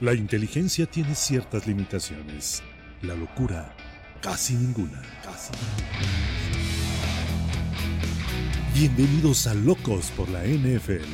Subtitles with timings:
[0.00, 2.64] La inteligencia tiene ciertas limitaciones.
[3.02, 3.72] La locura,
[4.20, 5.00] casi ninguna.
[5.22, 5.52] Casi.
[8.74, 11.04] Bienvenidos a Locos por la NFL.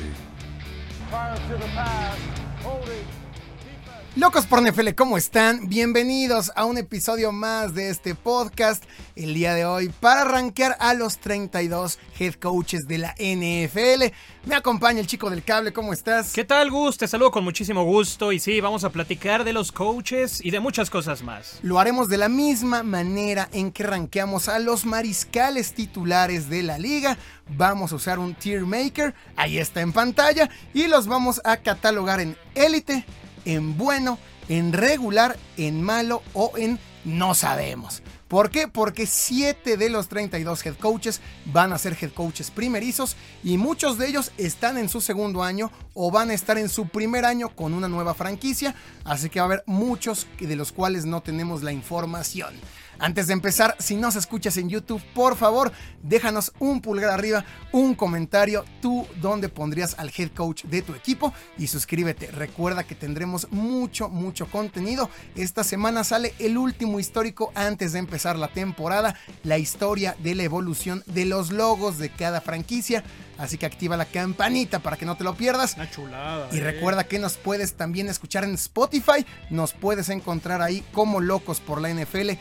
[4.17, 5.69] Locos por NFL, ¿cómo están?
[5.69, 8.83] Bienvenidos a un episodio más de este podcast
[9.15, 14.13] el día de hoy para arranquear a los 32 head coaches de la NFL.
[14.43, 16.33] Me acompaña el chico del cable, ¿cómo estás?
[16.33, 16.97] ¿Qué tal, Gus?
[16.97, 20.59] Te saludo con muchísimo gusto y sí, vamos a platicar de los coaches y de
[20.59, 21.59] muchas cosas más.
[21.61, 26.77] Lo haremos de la misma manera en que ranqueamos a los mariscales titulares de la
[26.77, 27.17] liga.
[27.55, 32.19] Vamos a usar un tier maker, ahí está en pantalla, y los vamos a catalogar
[32.19, 33.05] en élite
[33.45, 34.17] en bueno,
[34.49, 38.03] en regular, en malo o en no sabemos.
[38.27, 38.69] ¿Por qué?
[38.69, 43.97] Porque 7 de los 32 head coaches van a ser head coaches primerizos y muchos
[43.97, 47.49] de ellos están en su segundo año o van a estar en su primer año
[47.49, 51.61] con una nueva franquicia, así que va a haber muchos de los cuales no tenemos
[51.61, 52.53] la información.
[53.01, 55.71] Antes de empezar, si nos escuchas en YouTube, por favor,
[56.03, 61.33] déjanos un pulgar arriba, un comentario, tú dónde pondrías al head coach de tu equipo
[61.57, 62.27] y suscríbete.
[62.27, 65.09] Recuerda que tendremos mucho, mucho contenido.
[65.35, 70.43] Esta semana sale el último histórico antes de empezar la temporada, la historia de la
[70.43, 73.03] evolución de los logos de cada franquicia.
[73.41, 75.73] Así que activa la campanita para que no te lo pierdas.
[75.73, 76.49] Una chulada.
[76.51, 76.61] Y eh.
[76.61, 79.25] recuerda que nos puedes también escuchar en Spotify.
[79.49, 82.33] Nos puedes encontrar ahí como locos por la NFL.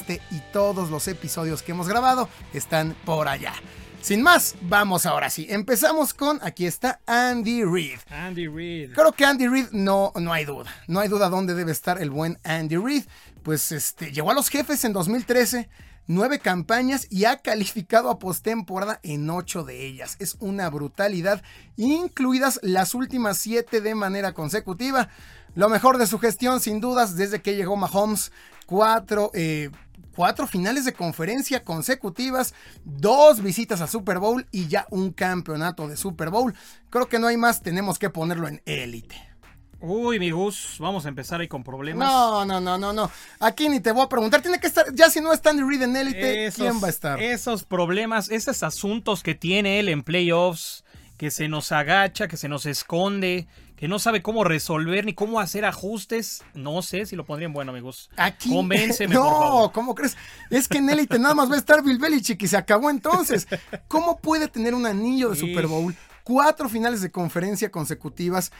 [0.00, 3.52] Este y todos los episodios que hemos grabado están por allá.
[4.00, 5.48] Sin más, vamos ahora sí.
[5.50, 7.98] Empezamos con, aquí está Andy Reid.
[8.08, 8.92] Andy Reid.
[8.92, 10.70] Creo que Andy Reid no, no hay duda.
[10.86, 13.06] No hay duda dónde debe estar el buen Andy Reid.
[13.42, 15.68] Pues este, llegó a los jefes en 2013
[16.06, 20.16] nueve campañas y ha calificado a postemporada en ocho de ellas.
[20.20, 21.42] Es una brutalidad,
[21.76, 25.08] incluidas las últimas siete de manera consecutiva.
[25.54, 28.32] Lo mejor de su gestión, sin dudas, desde que llegó Mahomes,
[28.66, 29.70] cuatro, eh,
[30.18, 32.52] cuatro finales de conferencia consecutivas,
[32.84, 36.52] dos visitas a Super Bowl y ya un campeonato de Super Bowl.
[36.90, 39.14] Creo que no hay más, tenemos que ponerlo en élite.
[39.78, 42.08] Uy, mi Gus, vamos a empezar ahí con problemas.
[42.08, 43.08] No, no, no, no, no.
[43.38, 44.42] Aquí ni te voy a preguntar.
[44.42, 47.22] Tiene que estar, ya si no está Andy Reid en élite, ¿quién va a estar?
[47.22, 50.82] Esos problemas, esos asuntos que tiene él en playoffs,
[51.16, 53.46] que se nos agacha, que se nos esconde,
[53.78, 56.42] que no sabe cómo resolver ni cómo hacer ajustes.
[56.54, 58.10] No sé si lo pondrían bueno, amigos.
[58.16, 58.50] Aquí.
[58.50, 59.72] Convénceme, no, por favor.
[59.72, 60.16] ¿cómo crees?
[60.50, 63.46] Es que en élite nada más va a estar Bill Belichick y se acabó entonces.
[63.86, 65.94] ¿Cómo puede tener un anillo de Super Bowl?
[66.24, 68.50] Cuatro finales de conferencia consecutivas.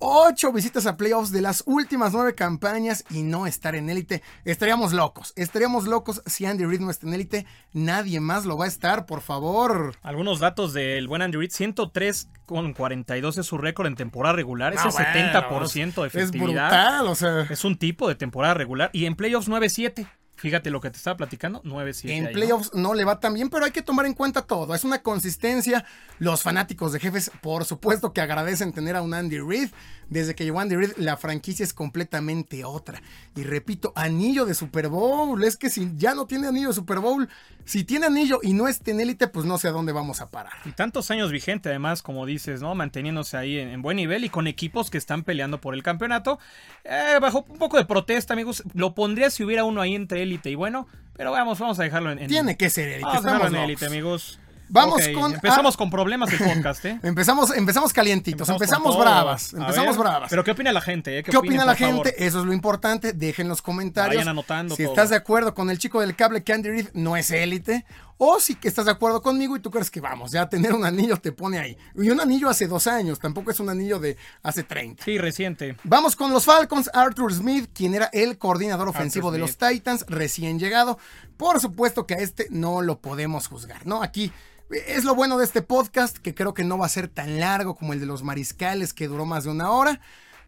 [0.00, 4.22] Ocho visitas a playoffs de las últimas nueve campañas y no estar en élite.
[4.44, 5.32] Estaríamos locos.
[5.34, 7.46] Estaríamos locos si Andy Reid no está en élite.
[7.72, 9.96] Nadie más lo va a estar, por favor.
[10.02, 11.50] Algunos datos del buen Andy Reid.
[11.50, 14.72] 103 con 42 es su récord en temporada regular.
[14.72, 16.68] Es Ah, el bueno, 70% de Es efectividad.
[16.68, 17.40] brutal, o sea.
[17.50, 18.90] Es un tipo de temporada regular.
[18.92, 20.06] Y en playoffs 9-7.
[20.38, 21.62] Fíjate lo que te estaba platicando.
[21.64, 22.10] 9-7.
[22.10, 22.38] En ahí, ¿no?
[22.38, 22.94] playoffs ¿no?
[22.94, 24.72] le va tan bien, pero hay que tomar en cuenta todo.
[24.72, 25.84] Es una consistencia.
[26.20, 29.70] Los fanáticos de jefes, por supuesto que agradecen tener a un Andy Reid.
[30.08, 33.02] Desde que llegó Andy Reid, la franquicia es completamente otra.
[33.34, 35.42] Y repito, anillo de Super Bowl.
[35.42, 37.28] Es que si ya no tiene anillo de Super Bowl,
[37.68, 40.30] si tiene anillo y no está en élite, pues no sé a dónde vamos a
[40.30, 40.52] parar.
[40.64, 42.74] Y tantos años vigente, además, como dices, ¿no?
[42.74, 46.38] Manteniéndose ahí en, en buen nivel y con equipos que están peleando por el campeonato.
[46.84, 48.62] Eh, bajo un poco de protesta, amigos.
[48.74, 50.88] Lo pondría si hubiera uno ahí entre élite y bueno.
[51.16, 52.20] Pero vamos, vamos a dejarlo en.
[52.20, 53.04] en- Tiene que ser élite.
[53.04, 54.40] Vamos a dejarlo en élite, amigos.
[54.68, 55.78] Vamos con- Empezamos ah.
[55.78, 57.00] con problemas del podcast, ¿eh?
[57.02, 60.30] Empezamos, empezamos calientitos, empezamos, bravas, empezamos ver, bravas.
[60.30, 61.18] Pero ¿qué opina la gente?
[61.18, 61.22] eh?
[61.22, 62.04] ¿Qué opina la favor?
[62.06, 62.26] gente?
[62.26, 63.12] Eso es lo importante.
[63.12, 64.16] Dejen los comentarios.
[64.16, 64.92] Vayan anotando Si todo.
[64.92, 67.84] estás de acuerdo con el chico del cable que Andy Reid no es élite.
[68.20, 71.18] O si estás de acuerdo conmigo y tú crees que vamos, ya tener un anillo
[71.18, 71.78] te pone ahí.
[71.94, 75.04] Y un anillo hace dos años, tampoco es un anillo de hace 30.
[75.04, 75.76] Sí, reciente.
[75.84, 79.56] Vamos con los Falcons, Arthur Smith, quien era el coordinador ofensivo de los.
[79.56, 80.98] Titans, recién llegado.
[81.36, 84.02] Por supuesto que a este no lo podemos juzgar, ¿no?
[84.02, 84.32] Aquí
[84.70, 87.74] es lo bueno de este podcast, que creo que no va a ser tan largo
[87.74, 90.00] como el de los mariscales, que duró más de una hora,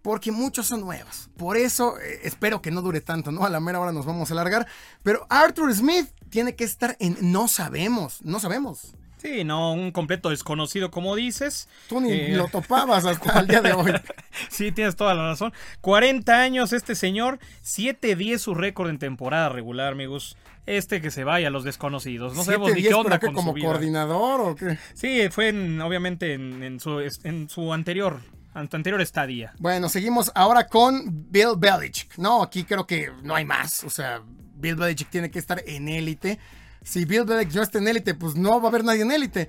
[0.02, 1.30] porque muchos son nuevos.
[1.36, 3.44] Por eso eh, espero que no dure tanto, ¿no?
[3.44, 4.66] A la mera hora nos vamos a alargar.
[5.02, 8.94] Pero Arthur Smith tiene que estar en no sabemos, no sabemos.
[9.20, 11.68] Sí, no, un completo desconocido, como dices.
[11.88, 13.92] Tú ni Eh, lo topabas hasta el día de hoy.
[14.48, 15.52] Sí, tienes toda la razón.
[15.82, 20.36] 40 años este señor, 7-10 su récord en temporada regular, amigos.
[20.66, 22.34] Este que se vaya a los desconocidos.
[22.34, 23.66] No sabemos ni 7-10, qué onda ¿pero qué, con como su vida.
[23.66, 24.78] coordinador o qué?
[24.94, 28.20] Sí, fue en- obviamente en, en su, en su anterior,
[28.54, 29.52] ante- anterior estadía.
[29.58, 32.16] Bueno, seguimos ahora con Bill Belichick.
[32.18, 33.82] No, aquí creo que no hay más.
[33.84, 34.22] O sea,
[34.56, 36.38] Bill Belichick tiene que estar en élite.
[36.82, 39.48] Si Bill Belichick no está en élite, pues no va a haber nadie en élite.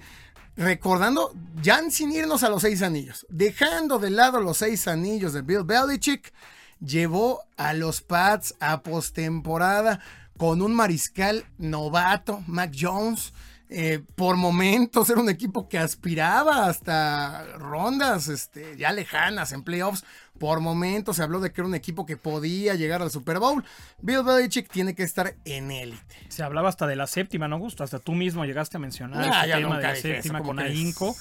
[0.58, 5.42] Recordando, ya sin irnos a los seis anillos, dejando de lado los seis anillos de
[5.42, 6.34] Bill Belichick,
[6.80, 10.02] llevó a los Pats a postemporada
[10.38, 13.34] con un mariscal novato, Mac Jones.
[13.74, 20.04] Eh, por momentos era un equipo que aspiraba hasta rondas este, ya lejanas en playoffs.
[20.42, 23.64] Por momentos se habló de que era un equipo que podía llegar al Super Bowl.
[24.02, 26.16] Bill Belichick tiene que estar en élite.
[26.30, 27.84] Se hablaba hasta de la séptima, ¿no, Gusto?
[27.84, 30.60] Hasta tú mismo llegaste a mencionar ese ya tema de la eso, séptima ¿cómo con
[30.60, 31.16] ahínco.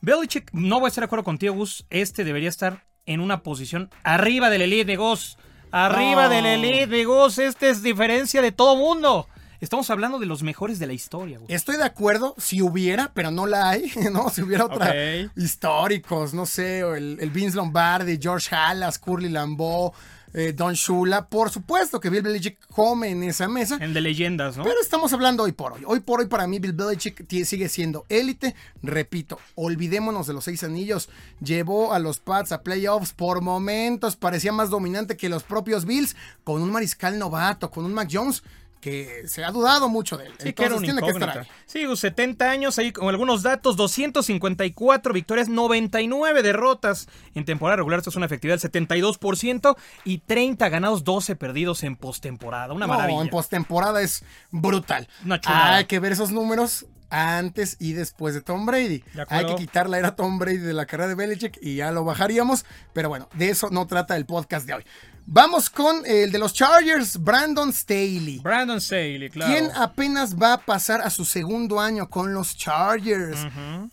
[0.00, 1.84] Belichick, no voy a estar de acuerdo contigo, Gus.
[1.90, 5.36] Este debería estar en una posición arriba del elite de Goss.
[5.70, 6.28] Arriba No.
[6.30, 7.38] del elite de Goss.
[7.38, 9.28] Este es diferencia de todo mundo.
[9.62, 11.48] Estamos hablando de los mejores de la historia, Gus.
[11.48, 14.28] Estoy de acuerdo si hubiera, pero no la hay, ¿no?
[14.28, 15.30] Si hubiera otra Ok.
[15.36, 19.92] históricos, no sé, o el, el Vince Lombardi, George Halas, Curly Lambeau,
[20.34, 21.28] eh, Don Shula.
[21.28, 23.78] Por supuesto que Bill Belichick come en esa mesa.
[23.80, 24.64] El de leyendas, ¿no?
[24.64, 25.82] Pero estamos hablando hoy por hoy.
[25.86, 28.56] Hoy por hoy para mí Bill Belichick sigue siendo élite.
[28.82, 31.08] Repito, olvidémonos de los seis anillos.
[31.40, 34.16] Llevó a los Pats a playoffs por momentos.
[34.16, 38.42] Parecía más dominante que los propios Bills con un mariscal novato, con un Mac Jones
[38.82, 40.32] que se ha dudado mucho de él.
[40.38, 41.46] Sí, que era Entonces un tiene que estar ahí.
[41.66, 47.98] Sí, Gus, 70 años ahí con algunos datos, 254 victorias, 99 derrotas en temporada regular,
[48.00, 52.94] esto es una efectividad del 72% y 30 ganados, 12 perdidos en postemporada, una No,
[52.94, 53.22] maravilla.
[53.22, 55.08] en postemporada es brutal.
[55.24, 55.76] Una chulada.
[55.76, 59.04] Hay que ver esos números antes y después de Tom Brady.
[59.14, 59.26] De.
[59.28, 62.04] Hay que quitar la era Tom Brady de la carrera de Belichick y ya lo
[62.04, 62.64] bajaríamos.
[62.94, 64.84] Pero bueno, de eso no trata el podcast de hoy.
[65.26, 68.40] Vamos con el de los Chargers, Brandon Staley.
[68.40, 69.52] Brandon Staley, claro.
[69.52, 73.38] Quien apenas va a pasar a su segundo año con los Chargers.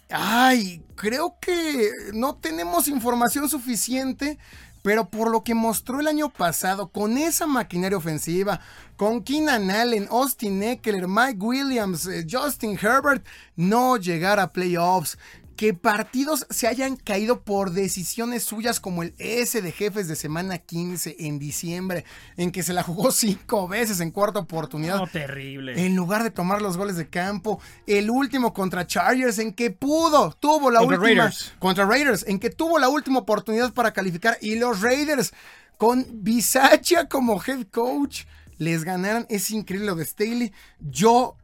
[0.10, 4.38] Ay, creo que no tenemos información suficiente,
[4.82, 8.60] pero por lo que mostró el año pasado con esa maquinaria ofensiva,
[8.98, 13.26] con Keenan Allen, Austin Eckler, Mike Williams, eh, Justin Herbert,
[13.56, 15.18] no llegar a playoffs.
[15.60, 20.58] Que partidos se hayan caído por decisiones suyas como el S de jefes de semana
[20.58, 22.06] 15 en diciembre,
[22.38, 25.86] en que se la jugó cinco veces en cuarta oportunidad No, terrible.
[25.86, 27.60] en lugar de tomar los goles de campo.
[27.86, 31.24] El último contra Chargers, en que pudo, tuvo la Contra última.
[31.26, 31.54] Raiders.
[31.60, 34.38] Contra Raiders, en que tuvo la última oportunidad para calificar.
[34.40, 35.34] Y los Raiders,
[35.78, 38.24] con Bisaccia como head coach,
[38.60, 39.26] les ganaron.
[39.30, 40.54] Es increíble lo de Staley.
[40.80, 41.36] Yo.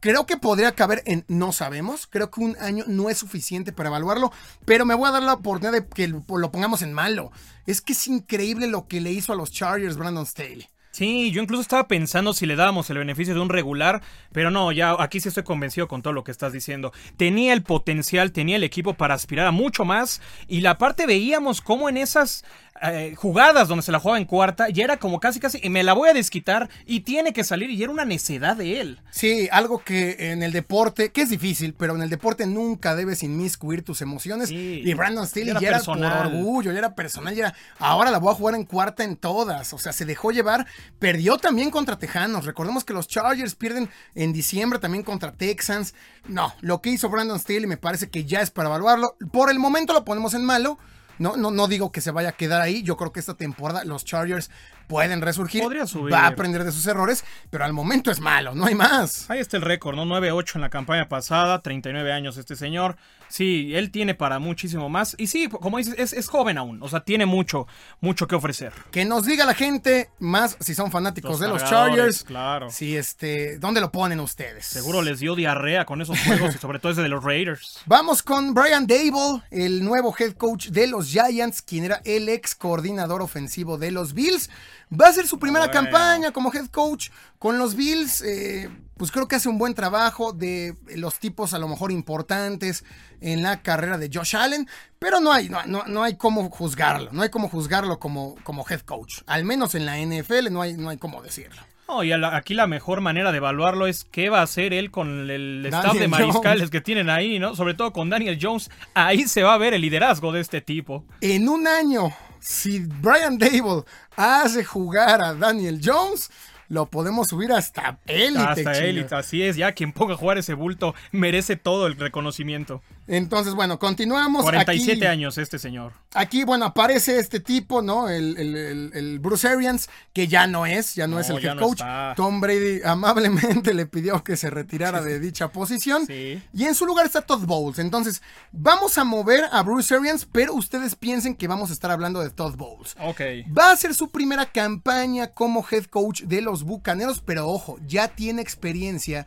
[0.00, 2.06] Creo que podría caber en no sabemos.
[2.06, 4.32] Creo que un año no es suficiente para evaluarlo.
[4.64, 7.32] Pero me voy a dar la oportunidad de que lo pongamos en malo.
[7.66, 10.68] Es que es increíble lo que le hizo a los Chargers Brandon Staley.
[10.96, 14.00] Sí, yo incluso estaba pensando si le dábamos el beneficio de un regular,
[14.32, 16.90] pero no, ya aquí sí estoy convencido con todo lo que estás diciendo.
[17.18, 21.60] Tenía el potencial, tenía el equipo para aspirar a mucho más y la parte veíamos
[21.60, 22.46] cómo en esas
[22.82, 25.92] eh, jugadas donde se la jugaba en cuarta, ya era como casi casi, me la
[25.92, 29.00] voy a desquitar y tiene que salir y era una necedad de él.
[29.10, 33.22] Sí, algo que en el deporte, que es difícil, pero en el deporte nunca debes
[33.22, 34.48] inmiscuir tus emociones.
[34.48, 38.10] Sí, y Brandon Staley era ya era por orgullo, ya era personal, ya era, ahora
[38.10, 39.72] la voy a jugar en cuarta en todas.
[39.72, 40.66] O sea, se dejó llevar,
[40.98, 42.44] perdió también contra Tejanos.
[42.44, 45.94] Recordemos que los Chargers pierden en diciembre también contra Texans.
[46.28, 49.16] No, lo que hizo Brandon Staley me parece que ya es para evaluarlo.
[49.32, 50.78] Por el momento lo ponemos en malo.
[51.18, 52.82] No, no, no digo que se vaya a quedar ahí.
[52.82, 54.50] Yo creo que esta temporada los Chargers
[54.86, 55.62] pueden resurgir.
[55.62, 56.12] Podría subir.
[56.12, 59.28] Va a aprender de sus errores, pero al momento es malo, no hay más.
[59.30, 60.04] Ahí está el récord, ¿no?
[60.04, 62.96] 9-8 en la campaña pasada, 39 años este señor.
[63.28, 65.14] Sí, él tiene para muchísimo más.
[65.18, 67.66] Y sí, como dices, es, es joven aún, o sea, tiene mucho,
[68.00, 68.72] mucho que ofrecer.
[68.90, 72.24] Que nos diga la gente, más si son fanáticos Los de los Chargers.
[72.24, 72.70] claro.
[72.70, 74.66] Si este, ¿dónde lo ponen ustedes?
[74.66, 77.80] Seguro les dio diarrea con esos juegos y sobre todo ese de los Raiders.
[77.86, 82.54] Vamos con Brian Dable, el nuevo head coach de los Giants, quien era el ex
[82.54, 84.50] coordinador ofensivo de los Bills.
[84.92, 85.80] Va a ser su primera Bueno.
[85.82, 88.22] campaña como head coach con los Bills.
[88.22, 92.82] eh, pues creo que hace un buen trabajo de los tipos a lo mejor importantes
[93.20, 94.66] en la carrera de Josh Allen,
[94.98, 98.64] pero no hay, no, no- no hay cómo juzgarlo, no hay cómo juzgarlo como, como
[98.70, 99.20] head coach.
[99.26, 101.60] Al menos en la NFL no hay, no hay cómo decirlo.
[101.88, 104.90] No, y la- aquí la mejor manera de evaluarlo es qué va a hacer él
[104.90, 106.70] con el staff Daniel de mariscales Jones.
[106.70, 107.54] que tienen ahí, ¿no?
[107.54, 108.70] Sobre todo con Daniel Jones.
[108.94, 111.04] Ahí se va a ver el liderazgo de este tipo.
[111.20, 112.08] En un año,
[112.46, 113.82] si Brian Dable
[114.16, 116.30] hace jugar a Daniel Jones,
[116.68, 118.40] lo podemos subir hasta élite.
[118.40, 119.56] Hasta élite, así es.
[119.56, 122.82] Ya quien ponga a jugar ese bulto merece todo el reconocimiento.
[123.08, 124.42] Entonces, bueno, continuamos.
[124.42, 125.92] 47 aquí, años este señor.
[126.14, 128.08] Aquí, bueno, aparece este tipo, ¿no?
[128.08, 131.44] El, el- el- el Bruce Arians, que ya no es, ya no, No, es el
[131.44, 131.80] head coach.
[132.16, 136.06] Tom Brady amablemente le pidió que se retirara de dicha posición.
[136.06, 136.42] Sí.
[136.52, 137.78] Y en su lugar está Todd Bowles.
[137.78, 138.22] Entonces,
[138.52, 142.30] vamos a mover a Bruce Arians, pero ustedes piensen que vamos a estar hablando de
[142.30, 142.96] Todd Bowles.
[143.00, 143.20] Ok.
[143.56, 148.08] Va a ser su primera campaña como head coach de los Bucaneros, pero ojo, ya
[148.08, 149.26] tiene experiencia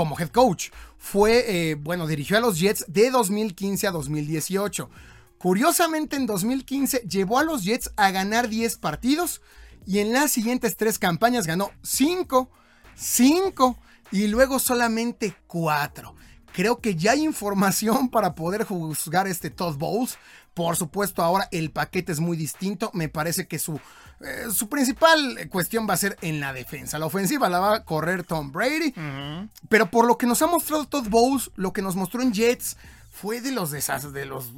[0.00, 0.70] como head coach.
[0.96, 4.88] Fue, eh, bueno, dirigió a los Jets de 2015 a 2018.
[5.36, 9.42] Curiosamente, en 2015 llevó a los Jets a ganar 10 partidos
[9.86, 12.48] y en las siguientes tres campañas ganó 5,
[12.94, 13.76] 5
[14.10, 16.14] y luego solamente 4.
[16.54, 20.16] Creo que ya hay información para poder juzgar este Todd Bowles.
[20.54, 22.90] Por supuesto, ahora el paquete es muy distinto.
[22.92, 23.80] Me parece que su,
[24.20, 26.98] eh, su principal cuestión va a ser en la defensa.
[26.98, 28.92] La ofensiva la va a correr Tom Brady.
[29.68, 32.76] Pero por lo que nos ha mostrado Todd Bowles, lo que nos mostró en Jets
[33.10, 34.12] fue de los desastres.
[34.12, 34.50] De los,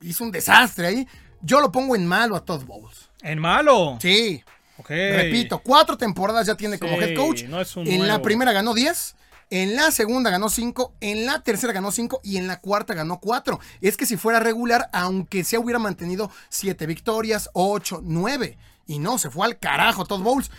[0.00, 1.08] hizo un desastre ahí.
[1.42, 3.08] Yo lo pongo en malo a Todd Bowles.
[3.22, 3.98] ¿En malo?
[4.00, 4.42] Sí.
[4.88, 7.42] Repito, cuatro temporadas ya tiene como head coach.
[7.42, 9.16] en la primera ganó 10.
[9.48, 13.20] En la segunda ganó 5, en la tercera ganó 5 y en la cuarta ganó
[13.20, 13.60] 4.
[13.80, 18.58] Es que si fuera regular, aunque se hubiera mantenido 7 victorias, 8, 9.
[18.86, 20.50] Y no, se fue al carajo Todd Bowles.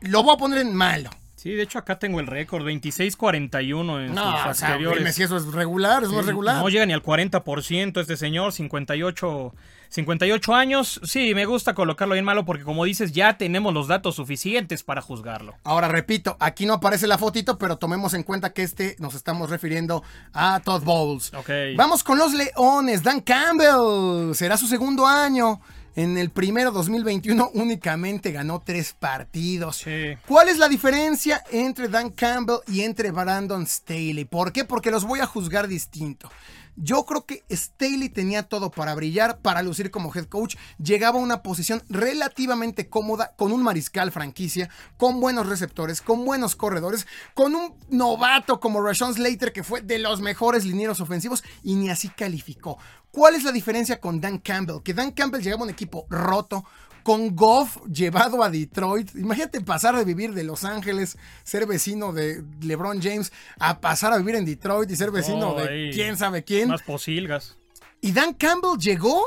[0.00, 1.10] Lo voy a poner en malo.
[1.46, 5.04] Sí, de hecho acá tengo el récord, 26-41 en no, sus anteriores.
[5.04, 6.56] No, si eso es regular, es regular.
[6.56, 9.54] No llega ni al 40% este señor, 58,
[9.88, 11.00] 58 años.
[11.04, 15.00] Sí, me gusta colocarlo bien malo porque como dices, ya tenemos los datos suficientes para
[15.00, 15.54] juzgarlo.
[15.62, 19.48] Ahora repito, aquí no aparece la fotito, pero tomemos en cuenta que este nos estamos
[19.48, 21.32] refiriendo a Todd Bowles.
[21.32, 21.50] Ok.
[21.76, 25.60] Vamos con los Leones, Dan Campbell, será su segundo año.
[25.96, 29.82] En el primero 2021 únicamente ganó tres partidos.
[30.28, 34.26] ¿Cuál es la diferencia entre Dan Campbell y entre Brandon Staley?
[34.26, 34.66] ¿Por qué?
[34.66, 36.30] Porque los voy a juzgar distinto.
[36.76, 40.56] Yo creo que Staley tenía todo para brillar, para lucir como head coach.
[40.78, 46.54] Llegaba a una posición relativamente cómoda con un mariscal franquicia, con buenos receptores, con buenos
[46.54, 51.76] corredores, con un novato como Rashawn Slater que fue de los mejores linieros ofensivos y
[51.76, 52.78] ni así calificó.
[53.10, 54.82] ¿Cuál es la diferencia con Dan Campbell?
[54.82, 56.66] Que Dan Campbell llegaba a un equipo roto,
[57.06, 59.14] con Goff llevado a Detroit.
[59.14, 64.18] Imagínate pasar de vivir de Los Ángeles, ser vecino de LeBron James, a pasar a
[64.18, 66.68] vivir en Detroit y ser vecino de quién sabe quién.
[66.68, 67.58] Más posilgas.
[68.00, 69.22] Y Dan Campbell llegó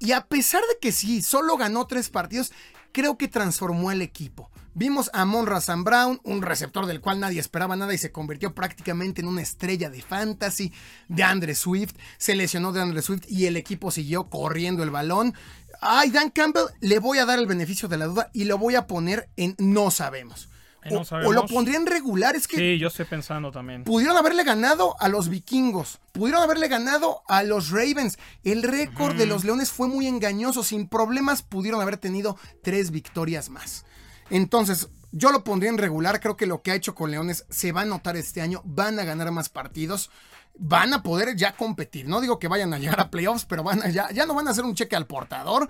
[0.00, 2.50] y a pesar de que sí, solo ganó tres partidos,
[2.90, 4.50] creo que transformó el equipo.
[4.76, 8.56] Vimos a Monra Sam Brown, un receptor del cual nadie esperaba nada y se convirtió
[8.56, 10.72] prácticamente en una estrella de fantasy.
[11.06, 15.32] De Andre Swift, se lesionó de Andre Swift y el equipo siguió corriendo el balón.
[15.86, 18.74] Ay, Dan Campbell, le voy a dar el beneficio de la duda y lo voy
[18.74, 20.48] a poner en no sabemos.
[20.90, 22.56] O, lo pondría en regular, es que.
[22.56, 23.84] Sí, yo estoy pensando también.
[23.84, 26.00] Pudieron haberle ganado a los vikingos.
[26.12, 28.18] Pudieron haberle ganado a los Ravens.
[28.42, 30.62] El récord de los Leones fue muy engañoso.
[30.62, 33.86] Sin problemas pudieron haber tenido tres victorias más.
[34.28, 36.20] Entonces, yo lo pondría en regular.
[36.20, 38.60] Creo que lo que ha hecho con Leones se va a notar este año.
[38.64, 40.10] Van a ganar más partidos.
[40.56, 42.06] Van a poder ya competir.
[42.06, 44.48] No digo que vayan a llegar a playoffs, pero van a, ya, ya no van
[44.48, 45.68] a hacer un cheque al portador.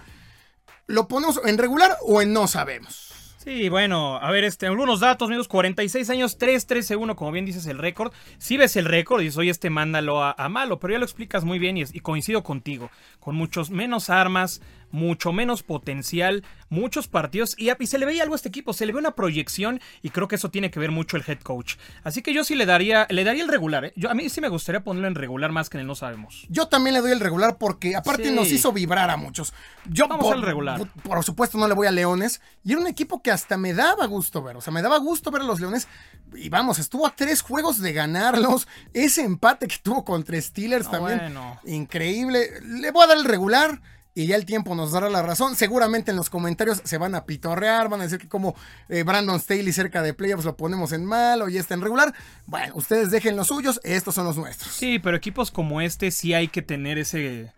[0.87, 3.14] ¿Lo ponemos en regular o en no sabemos?
[3.45, 7.76] Sí, bueno, a ver, este, algunos datos, amigos, 46 años, 3-13-1, como bien dices el
[7.76, 8.11] récord.
[8.38, 11.45] Si ves el récord y dices, oye, este mándalo a, malo, pero ya lo explicas
[11.45, 12.91] muy bien y, y, coincido contigo.
[13.21, 14.62] Con muchos menos armas,
[14.94, 18.92] mucho menos potencial, muchos partidos y, se le veía algo a este equipo, se le
[18.92, 21.74] ve una proyección y creo que eso tiene que ver mucho el head coach.
[22.04, 23.92] Así que yo sí le daría, le daría el regular, ¿eh?
[23.96, 26.46] yo, a mí sí me gustaría ponerlo en regular más que en el no sabemos.
[26.48, 29.52] Yo también le doy el regular porque aparte nos hizo vibrar a muchos.
[29.90, 30.80] Yo Vamos al regular.
[31.02, 34.06] Por, supuesto no le voy a Leones y era un equipo que hasta me daba
[34.06, 35.88] gusto ver, o sea, me daba gusto ver a los Leones
[36.36, 41.36] y vamos, estuvo a tres juegos de ganarlos, ese empate que tuvo contra Steelers también,
[41.64, 42.60] increíble.
[42.62, 43.80] Le voy a dar el regular
[44.14, 45.56] y ya el tiempo nos dará la razón.
[45.56, 48.54] Seguramente en los comentarios se van a pitorrear, van a decir que como
[48.88, 52.14] eh, Brandon Staley cerca de playoffs lo ponemos en mal o ya está en regular.
[52.47, 54.73] Bueno, ustedes dejen los suyos, estos son los nuestros.
[54.73, 57.52] Sí, pero equipos como este sí hay que tener ese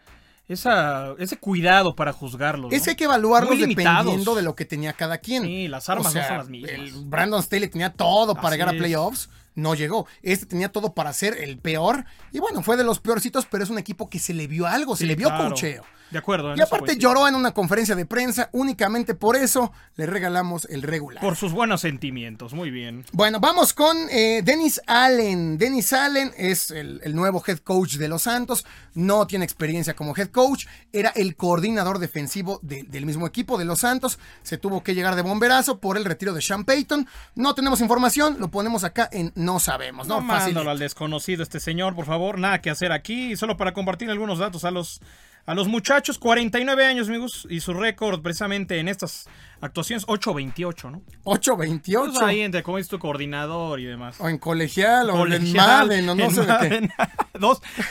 [0.48, 2.72] esa, ese cuidado para juzgarlos.
[2.72, 5.42] Es que hay que evaluarlos dependiendo de lo que tenía cada quien.
[5.42, 6.70] Sí, las armas no son las mismas.
[6.70, 10.06] El Brandon Staley tenía todo para llegar a playoffs no llegó.
[10.22, 12.04] Este tenía todo para ser el peor.
[12.30, 14.94] Y bueno, fue de los peorcitos, pero es un equipo que se le vio algo,
[14.94, 15.82] se le vio cocheo.
[16.10, 16.54] De acuerdo.
[16.56, 21.20] Y aparte lloró en una conferencia de prensa, únicamente por eso le regalamos el regular.
[21.20, 23.04] Por sus buenos sentimientos, muy bien.
[23.12, 25.58] Bueno, vamos con eh, Dennis Allen.
[25.58, 30.28] Dennis Allen es el, nuevo head coach de los Santos, no tiene experiencia como head
[30.28, 35.16] coach, era el coordinador defensivo del mismo equipo de los Santos, se tuvo que llegar
[35.16, 37.06] de bomberazo por el retiro de Sean Payton.
[37.34, 40.20] No tenemos información, lo ponemos acá en no sabemos, ¿no?
[40.20, 44.38] no al desconocido este señor, por favor, nada que hacer aquí, solo para compartir algunos
[44.38, 45.00] datos a los
[45.46, 49.28] a los muchachos, 49 años, amigos, y su récord precisamente en estas
[49.60, 51.02] actuaciones, 8-28, ¿no?
[51.24, 52.04] 8-28.
[52.06, 54.16] Pues ahí entre cómo es tu coordinador y demás.
[54.20, 56.88] O en colegial, o en Madden, o no sé qué.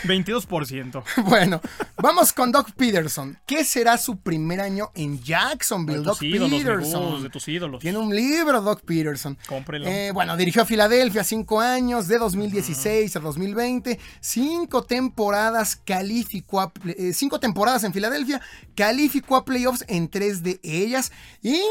[0.04, 1.04] 22%.
[1.26, 1.62] bueno,
[1.98, 3.38] vamos con Doc Peterson.
[3.46, 6.04] ¿Qué será su primer año en Jacksonville?
[6.04, 7.24] Doc Peterson.
[7.24, 7.80] de tus ídolos.
[7.80, 9.38] Tiene un libro, Doc Peterson.
[9.48, 9.88] Cómprelo.
[9.88, 14.00] Eh, bueno, dirigió a Filadelfia cinco años, de 2016 a 2020.
[14.20, 18.42] Cinco temporadas calificó a, eh, cinco temporadas en Filadelfia,
[18.76, 21.12] calificó a playoffs en tres de ellas,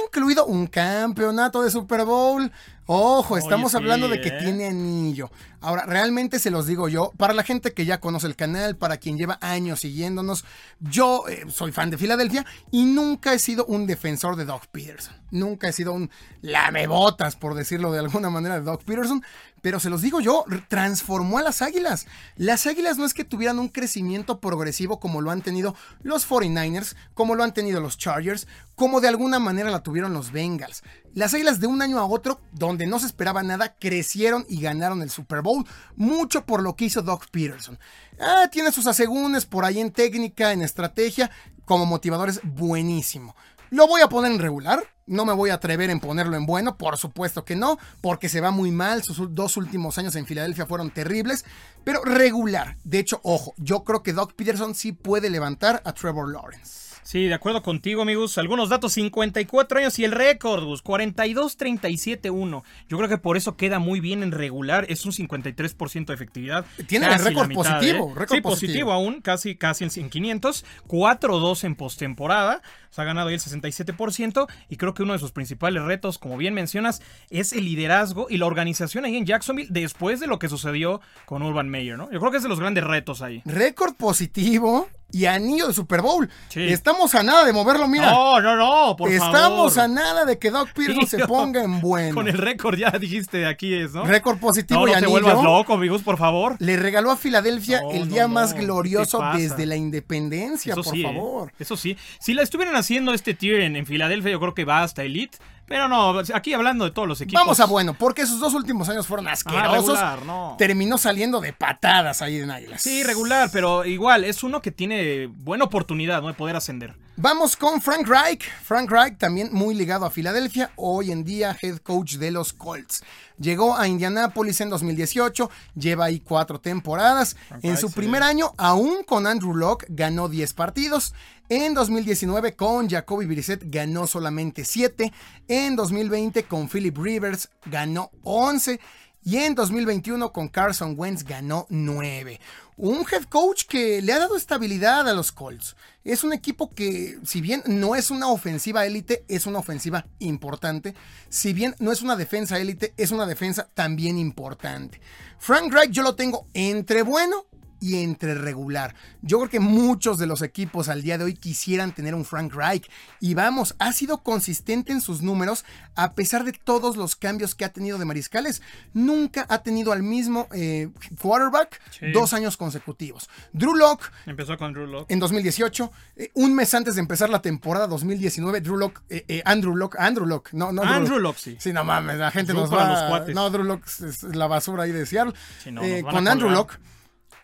[0.06, 2.50] incluido un campeonato de Super Bowl.
[2.86, 4.38] Ojo, estamos sí, hablando de que ¿eh?
[4.38, 5.30] tiene anillo.
[5.60, 8.98] Ahora, realmente se los digo yo, para la gente que ya conoce el canal, para
[8.98, 10.44] quien lleva años siguiéndonos,
[10.80, 15.14] yo eh, soy fan de Filadelfia y nunca he sido un defensor de Doug Peterson.
[15.30, 16.10] Nunca he sido un
[16.42, 19.22] lamebotas, por decirlo de alguna manera, de Doug Peterson.
[19.64, 22.06] Pero se los digo yo, transformó a las águilas.
[22.36, 26.94] Las águilas no es que tuvieran un crecimiento progresivo como lo han tenido los 49ers,
[27.14, 30.82] como lo han tenido los Chargers, como de alguna manera la tuvieron los Bengals.
[31.14, 35.00] Las águilas de un año a otro, donde no se esperaba nada, crecieron y ganaron
[35.00, 35.64] el Super Bowl,
[35.96, 37.78] mucho por lo que hizo Doug Peterson.
[38.20, 41.30] Ah, tiene sus asegúnes por ahí en técnica, en estrategia,
[41.64, 43.34] como motivadores, buenísimo.
[43.74, 44.84] ¿Lo voy a poner en regular?
[45.08, 48.40] No me voy a atrever en ponerlo en bueno, por supuesto que no, porque se
[48.40, 49.02] va muy mal.
[49.02, 51.44] Sus dos últimos años en Filadelfia fueron terribles,
[51.82, 52.76] pero regular.
[52.84, 56.84] De hecho, ojo, yo creo que Doug Peterson sí puede levantar a Trevor Lawrence.
[57.04, 58.38] Sí, de acuerdo contigo, amigos.
[58.38, 62.62] Algunos datos, 54 años y el récord, Gus, 42-37-1.
[62.88, 64.86] Yo creo que por eso queda muy bien en regular.
[64.88, 66.64] Es un 53% de efectividad.
[66.86, 68.14] Tiene Casi récord positivo, ¿eh?
[68.16, 68.42] récord sí, positivo.
[68.42, 70.64] positivo aún, casi, casi en 100, 500.
[70.88, 72.62] 4-2 en postemporada.
[72.94, 74.46] Se ha ganado ahí el 67%.
[74.68, 78.36] Y creo que uno de sus principales retos, como bien mencionas, es el liderazgo y
[78.38, 82.10] la organización ahí en Jacksonville después de lo que sucedió con Urban Meyer, ¿no?
[82.12, 83.42] Yo creo que es de los grandes retos ahí.
[83.46, 86.28] Récord positivo y anillo de Super Bowl.
[86.48, 86.60] Sí.
[86.68, 88.10] Estamos a nada de moverlo, mira.
[88.10, 89.78] No, no, no, por Estamos favor.
[89.78, 91.26] a nada de que Doug Peterson Sí, se no.
[91.28, 92.14] ponga en bueno.
[92.16, 94.04] Con el récord ya dijiste aquí es, ¿no?
[94.04, 95.10] Récord positivo no, y no te anillo.
[95.22, 96.56] vuelvas loco, amigos, por favor.
[96.58, 100.92] Le regaló a Filadelfia el día más ¿qué te glorioso desde la independencia, Eso por
[100.94, 101.04] sí, ¿eh?
[101.04, 101.52] favor.
[101.60, 101.96] Eso sí.
[102.18, 105.38] Si la estuvieran haciendo este tier en, en Filadelfia, yo creo que va hasta Elite.
[105.66, 107.40] Pero no, aquí hablando de todos los equipos.
[107.40, 109.86] Vamos a bueno, porque sus dos últimos años fueron Ah, asquerosos.
[109.98, 110.56] regular, no.
[110.58, 112.82] Terminó saliendo de patadas ahí en Águilas.
[112.82, 116.28] Sí, regular, pero igual, es uno que tiene buena oportunidad, ¿no?
[116.28, 116.94] De poder ascender.
[117.16, 118.44] Vamos con Frank Reich.
[118.62, 123.02] Frank Reich también muy ligado a Filadelfia, hoy en día head coach de los Colts.
[123.38, 127.36] Llegó a Indianápolis en 2018, lleva ahí cuatro temporadas.
[127.48, 127.94] Frank En Reich, su sí.
[127.94, 131.14] primer año, aún con Andrew Locke, ganó 10 partidos.
[131.50, 135.12] En 2019 con Jacoby Brissett ganó solamente 7.
[135.46, 138.80] En 2020 con Philip Rivers ganó 11.
[139.26, 142.40] Y en 2021 con Carson Wentz ganó 9.
[142.76, 145.76] Un head coach que le ha dado estabilidad a los Colts.
[146.02, 150.94] Es un equipo que, si bien no es una ofensiva élite, es una ofensiva importante.
[151.28, 155.00] Si bien no es una defensa élite, es una defensa también importante.
[155.38, 157.46] Frank Reich yo lo tengo entre bueno
[157.80, 158.94] y entre regular.
[159.22, 162.52] Yo creo que muchos de los equipos al día de hoy quisieran tener un Frank
[162.54, 162.88] Reich.
[163.20, 167.64] Y vamos, ha sido consistente en sus números a pesar de todos los cambios que
[167.64, 168.62] ha tenido de mariscales.
[168.92, 170.88] Nunca ha tenido al mismo eh,
[171.20, 172.10] quarterback Sí.
[172.12, 173.28] dos años consecutivos.
[173.52, 175.10] Drew Locke Empezó con Drew Lock.
[175.10, 179.76] en 2018, eh, un mes antes de empezar la temporada 2019, Drew Locke, eh, Andrew
[179.76, 181.56] Locke, Andrew Locke, no, no Andrew Locke, sí.
[181.60, 182.88] Sí, no mames, la gente Drew nos va.
[182.88, 183.34] los cuates.
[183.34, 185.34] No, Drew Locke es, la basura ahí de Seattle.
[185.62, 186.50] Sí, no, a con Andrew.
[186.50, 186.78] Locke,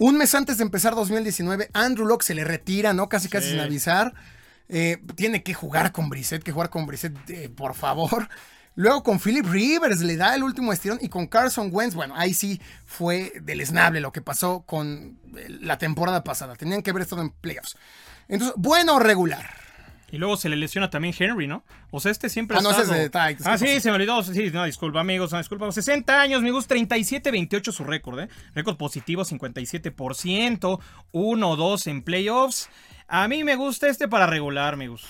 [0.00, 3.08] un mes antes de empezar 2019, Andrew Locke se le retira, ¿no?
[3.08, 3.52] Casi, casi Sí.
[3.52, 4.14] sin avisar.
[4.68, 8.28] Eh, tiene que jugar con Brissett, que jugar con Brissett, eh, por favor.
[8.76, 12.32] Luego con Philip Rivers le da el último estirón y con Carson Wentz, bueno, ahí
[12.34, 16.54] sí fue deleznable lo que pasó con eh, la temporada pasada.
[16.54, 17.76] Tenían que haber estado en playoffs.
[18.28, 19.59] Entonces, bueno o regular.
[20.12, 21.62] Y luego se le lesiona también Henry, ¿no?
[21.90, 23.90] O sea, este siempre Ah, ha no, ese es de Titans, Ah, ¿qué sí, se
[23.90, 24.22] me olvidó.
[24.22, 25.70] Sí, no, disculpa, amigos, no, disculpa.
[25.70, 28.28] 60 años, amigos, 37-28 su récord, ¿eh?
[28.54, 30.80] Récord positivo, 57%,
[31.12, 32.68] 1-2 en playoffs.
[33.08, 35.04] A mí me gusta este para regular, amigos.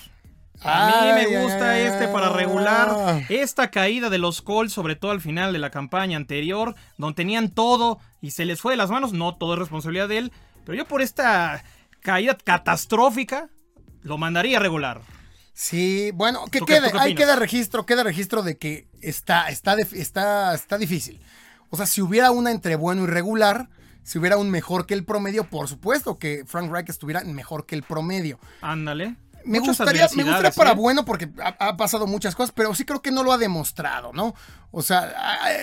[0.63, 3.25] A mí me gusta este para regular.
[3.29, 7.49] Esta caída de los Colts, sobre todo al final de la campaña anterior, donde tenían
[7.49, 9.13] todo y se les fue de las manos.
[9.13, 10.31] No todo es responsabilidad de él.
[10.63, 11.63] Pero yo por esta
[12.01, 13.49] caída catastrófica,
[14.03, 15.01] lo mandaría regular.
[15.53, 19.75] Sí, bueno, que ¿Tú qué- quede, ahí queda registro, queda registro de que está, está,
[19.93, 21.21] está, está difícil.
[21.69, 23.69] O sea, si hubiera una entre bueno y regular,
[24.03, 27.75] si hubiera un mejor que el promedio, por supuesto que Frank Reich estuviera mejor que
[27.75, 28.39] el promedio.
[28.61, 29.15] Ándale.
[29.45, 30.75] Me Muchas gustaría, me gustaría para ¿eh?
[30.75, 34.11] bueno porque ha, ha pasado muchas cosas, pero sí creo que no lo ha demostrado,
[34.13, 34.33] ¿no?
[34.71, 35.11] O sea,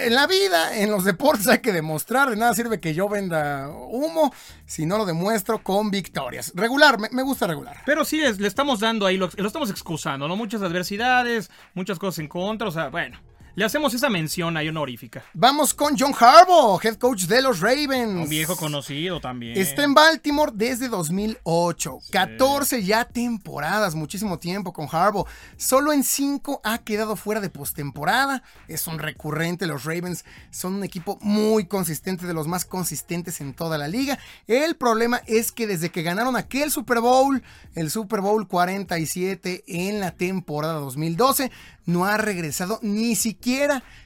[0.04, 3.68] en la vida, en los deportes hay que demostrar, de nada sirve que yo venda
[3.70, 4.32] humo
[4.66, 6.52] si no lo demuestro con victorias.
[6.54, 7.78] Regular, me, me gusta regular.
[7.86, 10.36] Pero sí, es- le estamos dando ahí, lo, lo estamos excusando, ¿no?
[10.36, 13.18] Muchas adversidades, muchas cosas en contra, o sea, bueno.
[13.58, 15.24] Le hacemos esa mención ahí honorífica.
[15.34, 18.22] Vamos con John Harbaugh, head coach de los Ravens.
[18.22, 19.58] Un viejo conocido también.
[19.58, 21.98] Está en Baltimore desde 2008.
[22.12, 25.26] 14 ya temporadas, muchísimo tiempo con Harbaugh.
[25.56, 28.44] Solo en 5 ha quedado fuera de postemporada.
[28.68, 29.66] Es un recurrente.
[29.66, 34.20] Los Ravens son un equipo muy consistente, de los más consistentes en toda la liga.
[34.46, 37.42] El problema es que desde que ganaron aquel Super Bowl,
[37.74, 41.50] el Super Bowl 47 en la temporada 2012,
[41.88, 43.47] no ha regresado ni siquiera,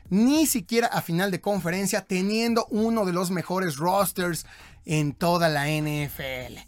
[0.09, 4.47] ni siquiera a final de conferencia, teniendo uno de los mejores rosters
[4.85, 6.59] en toda la NFL.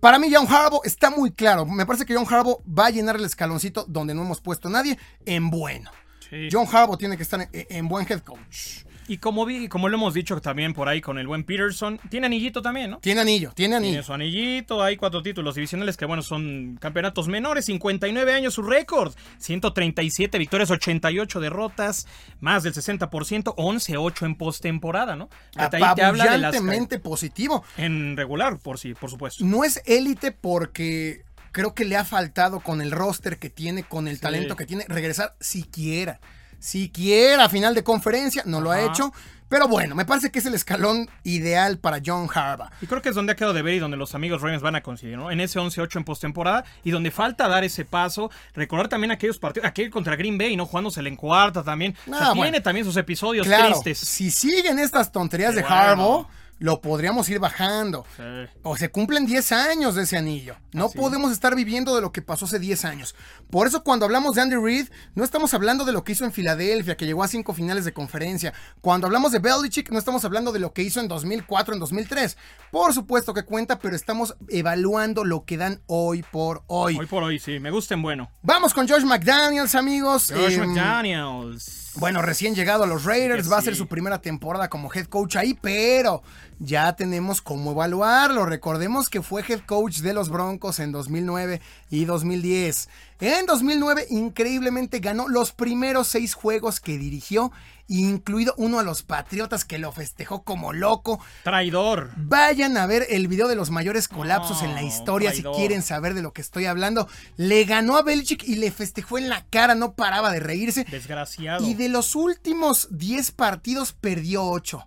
[0.00, 1.66] Para mí, John Harbaugh está muy claro.
[1.66, 4.70] Me parece que John Harbaugh va a llenar el escaloncito donde no hemos puesto a
[4.70, 5.90] nadie en bueno.
[6.30, 6.48] Sí.
[6.50, 8.85] John Harbaugh tiene que estar en, en buen head coach.
[9.08, 12.26] Y como vi, como lo hemos dicho también por ahí con el buen Peterson, tiene
[12.26, 12.98] anillito también, ¿no?
[12.98, 13.92] Tiene anillo, tiene anillo.
[13.92, 18.62] Tiene su anillito, hay cuatro títulos divisionales que, bueno, son campeonatos menores, 59 años su
[18.62, 22.06] récord, 137 victorias, 88 derrotas,
[22.40, 25.28] más del 60%, 11-8 en postemporada, ¿no?
[25.52, 27.64] Fíjate, ahí te habla de las- Apabullantemente positivo.
[27.76, 29.44] En regular, por sí, por supuesto.
[29.44, 34.08] No es élite porque creo que le ha faltado con el roster que tiene, con
[34.08, 34.20] el Sí.
[34.22, 36.20] talento que tiene, regresar siquiera.
[36.58, 39.12] Siquiera a final de conferencia, no lo ha hecho.
[39.48, 42.68] Pero bueno, me parece que es el escalón ideal para John Harbaugh.
[42.80, 44.74] Y creo que es donde ha quedado de ver y donde los amigos Ravens van
[44.74, 45.30] a coincidir, ¿no?
[45.30, 48.28] En ese 11-8 en postemporada y donde falta dar ese paso.
[48.54, 50.66] Recordar también aquellos partidos, aquel contra Green Bay, ¿no?
[50.66, 51.94] Jugándosele en cuarta también.
[52.08, 53.98] O sea, Ah, tiene también sus episodios Claro, tristes.
[53.98, 55.76] si siguen estas tonterías de Bueno.
[55.76, 56.26] Harbaugh,
[56.58, 58.04] lo podríamos ir bajando.
[58.16, 58.22] Sí.
[58.62, 60.56] O se cumplen 10 años de ese anillo.
[60.72, 63.14] No Así podemos estar viviendo de lo que pasó hace 10 años.
[63.50, 66.32] Por eso cuando hablamos de Andy Reid, no estamos hablando de lo que hizo en
[66.32, 68.54] Filadelfia, que llegó a cinco finales de conferencia.
[68.80, 72.36] Cuando hablamos de Belichick, no estamos hablando de lo que hizo en 2004, en 2003.
[72.70, 76.96] Por supuesto que cuenta, pero estamos evaluando lo que dan hoy por hoy.
[76.98, 77.60] Hoy por hoy, sí.
[77.60, 78.30] Me gusta en bueno.
[78.42, 80.32] Vamos con Josh McDaniels, amigos.
[80.34, 81.85] Josh Em, McDaniels.
[81.96, 83.78] Bueno, recién llegado a los Raiders, va a ser sí.
[83.78, 86.22] su primera temporada como head coach ahí, pero
[86.58, 88.46] ya tenemos cómo evaluarlo.
[88.46, 92.88] Recordemos que fue head coach de los Broncos en 2009 y 2010.
[93.20, 97.50] En 2009, increíblemente, ganó los primeros seis juegos que dirigió,
[97.88, 101.18] incluido uno a los Patriotas que lo festejó como loco.
[101.42, 102.10] Traidor.
[102.16, 105.54] Vayan a ver el video de los mayores colapsos en la historia traidor.
[105.54, 107.08] si quieren saber de lo que estoy hablando.
[107.36, 110.84] Le ganó a Belichick y le festejó en la cara, no paraba de reírse.
[110.84, 111.66] Desgraciado.
[111.66, 114.86] Y de los últimos 10 partidos perdió 8.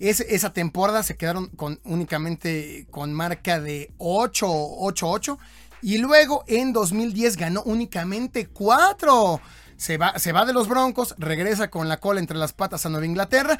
[0.00, 5.38] Esa temporada se quedaron con únicamente con marca de 8 8-8.
[5.82, 9.40] Y luego en 2010 ganó únicamente 4.
[9.76, 12.88] Se va, se va de los Broncos, regresa con la cola entre las patas a
[12.90, 13.58] Nueva Inglaterra.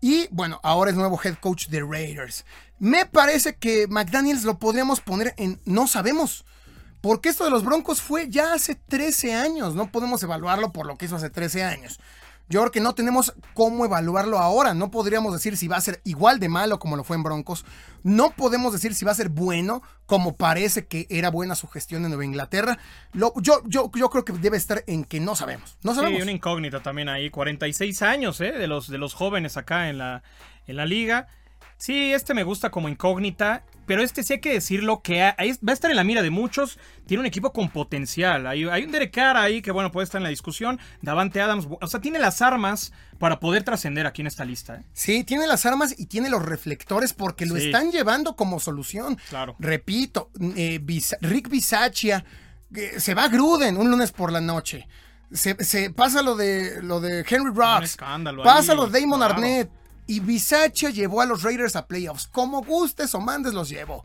[0.00, 2.44] Y bueno, ahora es nuevo head coach de Raiders.
[2.78, 6.44] Me parece que McDaniels lo podríamos poner en no sabemos.
[7.00, 9.74] Porque esto de los Broncos fue ya hace 13 años.
[9.74, 11.98] No podemos evaluarlo por lo que hizo hace 13 años.
[12.50, 14.74] Yo creo que no tenemos cómo evaluarlo ahora.
[14.74, 17.64] No podríamos decir si va a ser igual de malo como lo fue en Broncos.
[18.02, 22.02] No podemos decir si va a ser bueno, como parece que era buena su gestión
[22.04, 22.78] en Nueva Inglaterra.
[23.12, 25.78] Lo- yo, yo, yo creo que debe estar en que no sabemos.
[25.82, 26.16] No sabemos.
[26.18, 27.30] Sí, una incógnita también ahí.
[27.30, 28.52] 46 años, ¿eh?
[28.52, 30.22] De los, de los jóvenes acá en la,
[30.66, 31.28] en la liga.
[31.76, 33.62] Sí, este me gusta como incógnita.
[33.90, 36.78] Pero este sí hay que decirlo que va a estar en la mira de muchos.
[37.08, 38.46] Tiene un equipo con potencial.
[38.46, 40.78] Hay, hay un Derek Carr ahí que, bueno, puede estar en la discusión.
[41.02, 41.66] Davante Adams.
[41.80, 44.76] O sea, tiene las armas para poder trascender aquí en esta lista.
[44.76, 44.84] ¿eh?
[44.92, 47.66] Sí, tiene las armas y tiene los reflectores porque lo Sí.
[47.66, 49.18] están llevando como solución.
[49.28, 49.56] Claro.
[49.58, 52.24] Repito, eh, Bis- Rick Bisaccia
[52.72, 54.86] eh, se va a Gruden un lunes por la noche.
[55.32, 57.86] Se, se pasa lo de lo de Henry Rocks.
[57.86, 59.34] escándalo Pasa ahí, lo de Damon claro.
[59.34, 59.70] Arnett.
[60.10, 62.26] Y Bisaccia llevó a los Raiders a playoffs.
[62.26, 64.04] Como gustes o mandes los llevó.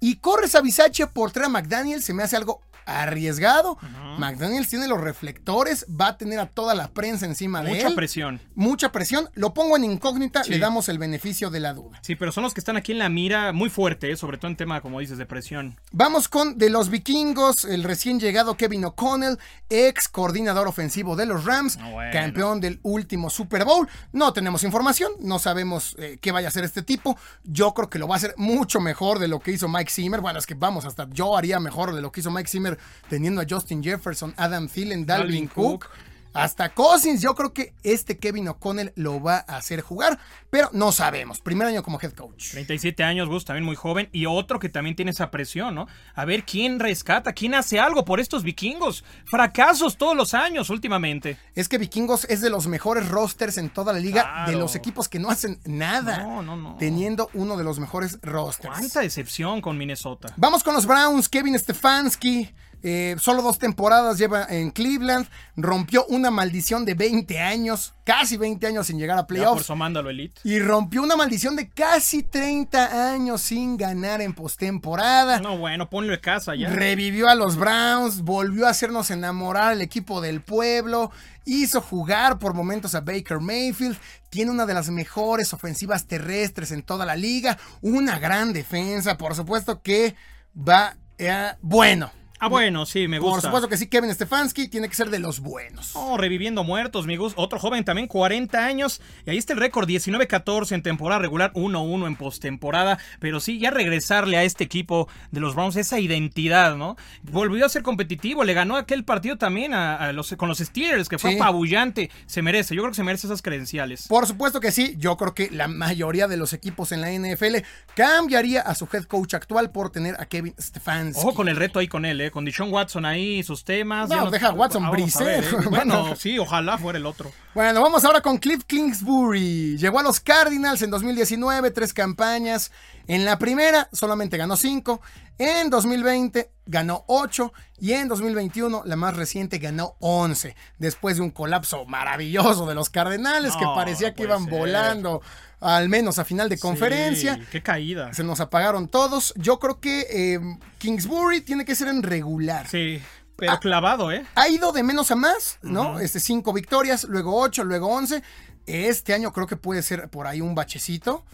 [0.00, 3.78] Y corres a Bisaccia por traer a McDaniel, se me hace algo arriesgado.
[4.18, 7.94] McDaniels tiene los reflectores, va a tener a toda la prensa encima de Mucha él.
[7.94, 8.40] presión.
[8.54, 9.28] Mucha presión.
[9.34, 10.50] Lo pongo en incógnita, Sí.
[10.52, 11.98] le damos el beneficio de la duda.
[12.02, 14.16] Sí, pero son los que están aquí en la mira muy fuerte, ¿eh?
[14.16, 15.78] sobre todo en tema, como dices, de presión.
[15.92, 21.44] Vamos con de los vikingos, el recién llegado Kevin O'Connell, ex coordinador ofensivo de los
[21.44, 22.12] Rams, Ah, bueno.
[22.12, 23.88] campeón del último Super Bowl.
[24.12, 27.18] No tenemos información, no sabemos eh, qué vaya a hacer este tipo.
[27.44, 30.20] Yo creo que lo va a hacer mucho mejor de lo que hizo Mike Zimmer.
[30.20, 32.75] Bueno, es que vamos, hasta yo haría mejor de lo que hizo Mike Zimmer
[33.08, 35.84] teniendo a Justin Jefferson, Adam Thielen, Dalvin, Dalvin Cook.
[35.84, 35.96] Cook.
[36.36, 40.18] Hasta Cousins, yo creo que este Kevin O'Connell lo va a hacer jugar,
[40.50, 41.40] pero no sabemos.
[41.40, 42.50] Primer año como head coach.
[42.52, 44.08] 37 años, Gus, también muy joven.
[44.12, 45.86] Y otro que también tiene esa presión, ¿no?
[46.14, 49.04] A ver quién rescata, quién hace algo por estos vikingos.
[49.24, 51.36] Fracasos todos los años últimamente.
[51.54, 54.50] Es que Vikingos es de los mejores rosters en toda la liga, Claro.
[54.52, 56.76] de los equipos que no hacen nada, No, no, no.
[56.78, 58.68] teniendo uno de los mejores rosters.
[58.74, 60.32] Cuánta decepción con Minnesota.
[60.36, 62.54] Vamos con los Browns, Kevin Stefanski.
[62.88, 65.26] Eh, solo dos temporadas lleva en Cleveland.
[65.56, 69.68] Rompió una maldición de 20 años, casi 20 años sin llegar a por playoffs.
[69.70, 70.40] mándalo Elite.
[70.44, 75.40] Y rompió una maldición de casi 30 años sin ganar en postemporada.
[75.40, 76.68] No, bueno, ponlo de casa ya.
[76.68, 81.10] Revivió a los Browns, volvió a hacernos enamorar al equipo del pueblo,
[81.44, 83.98] hizo jugar por momentos a Baker Mayfield,
[84.30, 89.34] tiene una de las mejores ofensivas terrestres en toda la liga, una gran defensa, por
[89.34, 90.14] supuesto que
[90.56, 92.12] va eh, bueno.
[92.38, 93.48] Ah, bueno, sí, me Por gusta.
[93.48, 95.92] supuesto que sí, Kevin Stefanski tiene que ser de los buenos.
[95.94, 97.32] Oh, reviviendo muertos, amigos.
[97.36, 99.00] Otro joven también, 40 años.
[99.24, 102.98] Y ahí está el récord, 19-14 en temporada regular, 1-1 en postemporada.
[103.20, 106.96] Pero sí, ya regresarle a este equipo de los Browns esa identidad, ¿no?
[107.22, 111.08] Volvió a ser competitivo, le ganó aquel partido también a, a los, con los Steelers,
[111.08, 111.36] que fue Sí.
[111.38, 112.10] apabullante.
[112.26, 114.06] Se merece, yo creo que se merece esas credenciales.
[114.08, 117.64] Por supuesto que sí, yo creo que la mayoría de los equipos en la NFL
[117.94, 121.20] cambiaría a su head coach actual por tener a Kevin Stefanski.
[121.20, 122.25] Ojo con el reto ahí con él, ¿eh?
[122.30, 124.08] Con Dishon Watson ahí, sus temas.
[124.08, 125.48] No, deja Watson, ver, ¿eh?
[125.70, 127.32] Bueno, sí, ojalá fuera el otro.
[127.54, 129.76] Bueno, vamos ahora con Cliff Kingsbury.
[129.78, 132.72] Llegó a los Cardinals en 2019, tres campañas.
[133.06, 135.00] En la primera solamente ganó cinco.
[135.38, 140.56] En 2020 ganó 8 y en 2021, la más reciente, ganó 11.
[140.78, 144.52] Después de un colapso maravilloso de los Cardenales que parecía no que iban ser.
[144.52, 145.22] volando
[145.60, 147.36] al menos a final de conferencia.
[147.36, 148.12] Sí, qué caída.
[148.12, 149.32] Se nos apagaron todos.
[149.36, 150.40] Yo creo que eh,
[150.78, 152.68] Kingsbury tiene que ser en regular.
[152.68, 153.00] Sí,
[153.36, 153.60] pero Ah.
[153.60, 154.24] clavado, ¿eh?
[154.34, 155.98] Ha ido de menos a más, ¿no?
[156.00, 158.22] Este, cinco victorias, luego ocho, luego once.
[158.66, 161.24] Este año creo que puede ser por ahí un bachecito.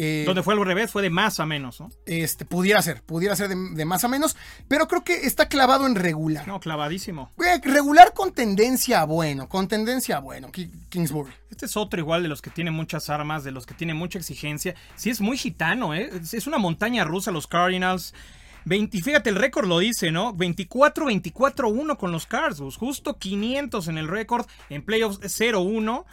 [0.00, 1.90] Eh, Donde fue al revés, fue de más a menos, ¿no?
[2.06, 4.36] este, pudiera ser, pudiera ser de, de más a menos,
[4.68, 6.46] pero creo que está clavado en regular.
[6.46, 7.32] No, clavadísimo.
[7.44, 11.32] Eh, Regular con tendencia a bueno, con tendencia a bueno, Ki- Kingsbury.
[11.50, 14.18] Este es otro igual de los que tiene muchas armas, de los que tiene mucha
[14.18, 14.74] exigencia.
[14.94, 16.10] Sí, es muy gitano, ¿eh?
[16.12, 18.14] Es- Es una montaña rusa los Cardinals.
[18.64, 20.34] 20, fíjate, el récord lo dice, ¿no?
[20.34, 26.04] 24-24-1 con los Cards, justo 500 en el récord, en playoffs 0-1.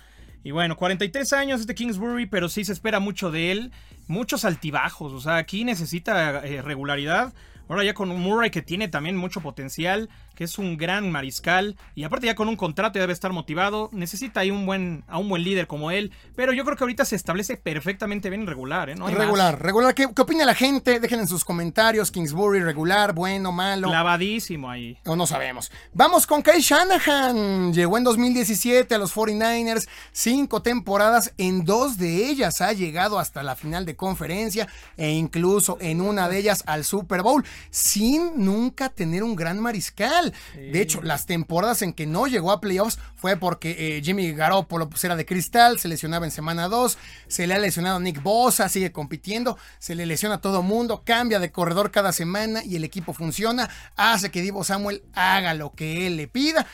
[0.45, 3.71] Y bueno, 43 años este Kingsbury, pero sí se espera mucho de él.
[4.05, 7.33] Muchos altibajos, o sea, aquí necesita eh, regularidad.
[7.67, 11.77] Ahora ya con un Murray que tiene también mucho potencial, que es un gran mariscal
[11.95, 15.29] y aparte ya con un contrato debe estar motivado, necesita ahí un buen a un
[15.29, 18.89] buen líder como él, pero yo creo que ahorita se establece perfectamente bien en regular,
[18.89, 18.95] ¿eh?
[18.95, 19.23] No hay más.
[19.23, 19.95] regular, regular.
[19.95, 20.99] ¿Qué, qué opina la gente?
[20.99, 22.11] Dejen en sus comentarios.
[22.11, 23.87] Kingsbury, regular, bueno, malo.
[23.87, 24.97] Clavadísimo ahí.
[25.05, 25.71] O no sabemos.
[25.93, 27.73] Vamos con Kyle Shanahan.
[27.73, 29.87] Llegó en 2017 a los 49ers.
[30.11, 31.33] Cinco temporadas.
[31.37, 34.67] En dos de ellas ha llegado hasta la final de conferencia.
[34.97, 37.45] E incluso en una de ellas al Super Bowl.
[37.69, 40.24] Sin nunca tener un gran mariscal.
[40.55, 44.89] De hecho, las temporadas en que no llegó a playoffs fue porque eh, Jimmy Garoppolo
[44.89, 45.79] pues, era de cristal.
[45.79, 46.97] Se lesionaba en semana 2.
[47.27, 48.69] Se le ha lesionado a Nick Bosa.
[48.69, 49.57] Sigue compitiendo.
[49.79, 51.03] Se le lesiona a todo mundo.
[51.05, 52.63] Cambia de corredor cada semana.
[52.63, 53.69] Y el equipo funciona.
[53.95, 56.65] Hace que Divo Samuel haga lo que él le pida.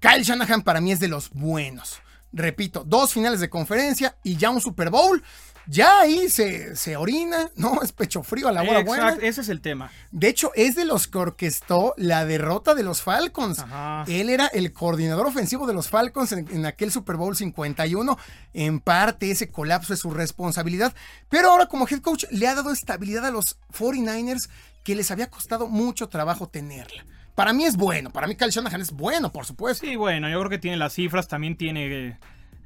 [0.00, 2.00] Kyle Shanahan para mí es de los buenos.
[2.32, 5.22] Repito, dos finales de conferencia y ya un Super Bowl.
[5.70, 7.80] Ya ahí se, se orina, ¿no?
[7.82, 9.04] Es pecho frío a la hora buena.
[9.04, 9.92] Exacto, ese es el tema.
[10.10, 13.60] De hecho, es de los que orquestó la derrota de los Falcons.
[13.60, 14.04] Ajá.
[14.08, 18.18] Él era el coordinador ofensivo de los Falcons en, en aquel Super Bowl 51.
[18.52, 20.92] En parte, ese colapso es su responsabilidad.
[21.28, 24.50] Pero ahora, como head coach, le ha dado estabilidad a los 49ers
[24.82, 27.04] que les había costado mucho trabajo tenerla.
[27.36, 28.10] Para mí es bueno.
[28.10, 29.86] Para mí, Kyle Shanahan es bueno, por supuesto.
[29.86, 32.18] Sí, bueno, yo creo que tiene las cifras, también tiene eh,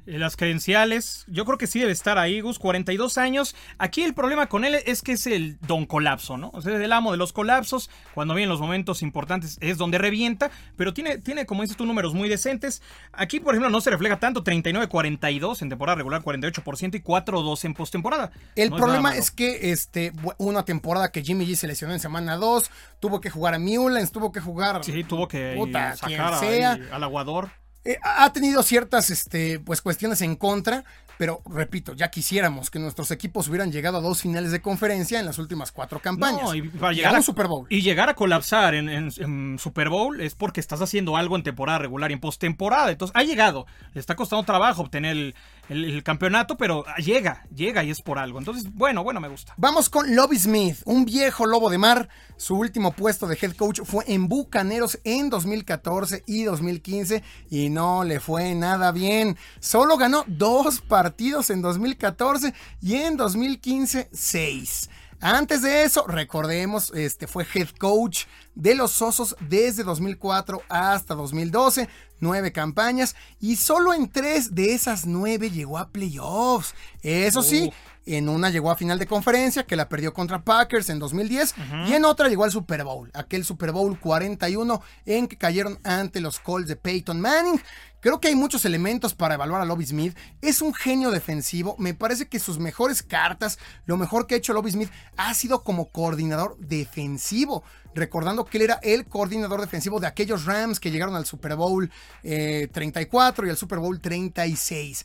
[0.05, 1.25] las credenciales.
[1.27, 3.55] Yo creo que sí debe estar ahí, Gus, 42 años.
[3.77, 6.51] Aquí el problema con él es que es el don colapso, ¿no?
[6.53, 7.89] O sea, es el amo de los colapsos.
[8.13, 12.13] Cuando vienen los momentos importantes es donde revienta, pero tiene, tiene como dices tú, números
[12.13, 12.81] muy decentes.
[13.13, 17.73] Aquí, por ejemplo, no se refleja tanto, 39-42 en temporada regular, 48% y 4-2 en
[17.73, 18.31] postemporada.
[18.55, 22.37] El No problema es que este, una temporada que Jimmy G se lesionó en semana
[22.37, 26.51] 2, tuvo que jugar a Mullens, tuvo que jugar Sí, tuvo que Puta, sacar quien
[26.51, 26.79] sea.
[26.91, 27.49] al aguador.
[27.85, 30.83] Eh, ha tenido ciertas este, pues, cuestiones en contra,
[31.17, 35.25] pero repito, ya quisiéramos que nuestros equipos hubieran llegado a dos finales de conferencia en
[35.25, 36.41] las últimas cuatro campañas.
[36.43, 37.67] No, y para Y llegar a a un Super Bowl.
[37.69, 41.43] Y llegar a colapsar en, en- en Super Bowl es porque estás haciendo algo en
[41.43, 42.91] temporada regular y en postemporada.
[42.91, 43.65] Entonces ha llegado.
[43.93, 45.35] Le está costando trabajo obtener el,
[45.69, 48.39] el- el campeonato, pero llega, llega y es por algo.
[48.39, 49.53] Entonces, bueno, bueno, me gusta.
[49.57, 52.09] Vamos con Lobby Smith, un viejo lobo de mar.
[52.37, 58.03] Su último puesto de head coach fue en Bucaneros en 2014 y 2015 y no
[58.03, 59.37] le fue nada bien.
[59.61, 61.04] Solo ganó dos partidos
[61.49, 64.89] en 2014 y en 2015 seis.
[65.21, 71.87] Antes de eso, recordemos, este fue head coach de los Osos desde 2004 hasta 2012,
[72.19, 76.75] nueve campañas y solo en tres de esas nueve llegó a playoffs.
[77.01, 77.71] Eso sí,
[78.05, 81.55] En una llegó a final de conferencia, que la perdió contra Packers en 2010,
[81.87, 86.21] y en otra llegó al Super Bowl, aquel Super Bowl 41 en que cayeron ante
[86.21, 87.59] los Colts de Peyton Manning.
[88.05, 90.15] Creo que hay muchos elementos para evaluar a Lobby Smith.
[90.39, 91.75] Es un genio defensivo.
[91.79, 95.63] Me parece que sus mejores cartas, lo mejor que ha hecho Lobby Smith, ha sido
[95.63, 97.63] como coordinador defensivo.
[97.95, 101.89] Recordando que él era el coordinador defensivo de aquellos Rams que llegaron al Super Bowl
[102.21, 105.03] 34 eh, y al Super Bowl 36.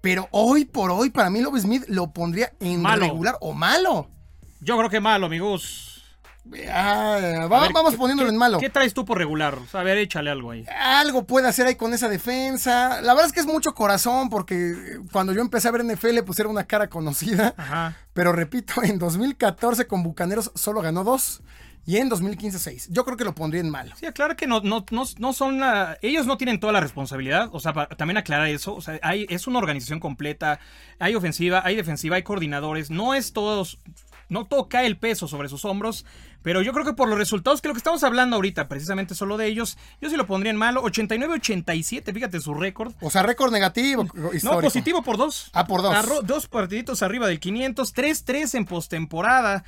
[0.00, 4.08] Pero hoy por hoy, para mí, Lobby Smith lo pondría en regular o malo.
[4.60, 5.90] Yo creo que malo, amigos.
[6.72, 8.58] Ah, vamos poniéndolo en malo.
[8.58, 9.58] ¿Qué traes tú por regular?
[9.72, 10.64] A ver, échale algo ahí.
[10.80, 13.00] Algo puede hacer ahí con esa defensa.
[13.02, 16.38] La verdad es que es mucho corazón porque cuando yo empecé a ver NFL pues
[16.40, 17.54] era una cara conocida.
[17.56, 17.96] Ajá.
[18.14, 21.42] Pero repito, en 2014 con Bucaneros solo ganó dos.
[21.86, 22.88] Y en 2015 seis.
[22.90, 23.94] Yo creo que lo pondría en malo.
[23.96, 25.60] Sí, aclara que no, no, no, son...
[26.02, 27.48] ellos no tienen toda la responsabilidad.
[27.52, 28.74] O sea, también aclarar eso.
[28.74, 30.60] O sea, hay, es una organización completa.
[30.98, 32.90] Hay ofensiva, hay defensiva, hay coordinadores.
[32.90, 33.78] No es todos
[34.30, 36.06] no toca el peso sobre sus hombros,
[36.42, 39.36] pero yo creo que por los resultados que lo que estamos hablando ahorita, precisamente solo
[39.36, 40.82] de ellos, yo sí lo pondría en malo.
[40.84, 42.94] 89-87, fíjate su récord.
[43.00, 44.06] O sea, récord negativo.
[44.42, 45.50] No, positivo por dos.
[45.52, 46.24] Ah, por dos.
[46.24, 49.64] dos partiditos arriba del 500, 3-3 en postemporada.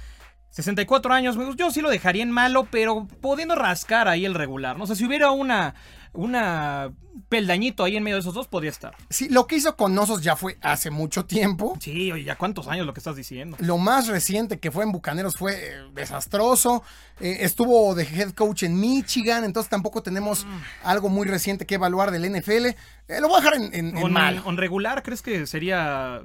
[0.53, 4.79] 64 años, yo sí lo dejaría en malo, pero pudiendo rascar ahí el regular.
[4.79, 5.75] No sé, si hubiera una
[6.15, 6.93] una
[7.29, 8.95] peldañito ahí en medio de esos dos podría estar.
[9.09, 11.77] Sí, lo que hizo con Osos ya fue hace mucho tiempo.
[11.81, 13.57] Sí, oye, ya cuántos años lo que estás diciendo.
[13.61, 16.83] Lo más reciente que fue en Bucaneros fue eh, desastroso.
[17.21, 20.61] Eh, estuvo de head coach en Michigan, entonces tampoco tenemos mm.
[20.85, 22.67] algo muy reciente que evaluar del NFL.
[22.67, 22.77] Eh,
[23.21, 24.43] lo voy a dejar en, en, mal.
[24.47, 26.23] ¿En regular crees que sería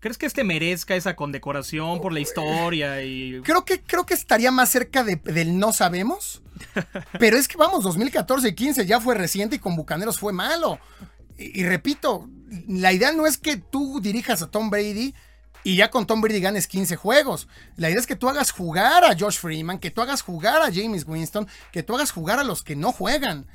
[0.00, 3.02] ¿Crees que este merezca esa condecoración por la historia?
[3.02, 6.42] y Creo que, creo que estaría más cerca del no sabemos.
[7.18, 10.78] Pero es que vamos, 2014 y 15 ya fue reciente y con Bucaneros fue malo.
[11.36, 12.28] Y, repito,
[12.68, 15.14] la idea no es que tú dirijas a Tom Brady
[15.64, 17.48] y ya con Tom Brady ganes 15 juegos.
[17.76, 20.72] La idea es que tú hagas jugar a Josh Freeman, que tú hagas jugar a
[20.72, 23.46] James Winston, que tú hagas jugar a los que no juegan.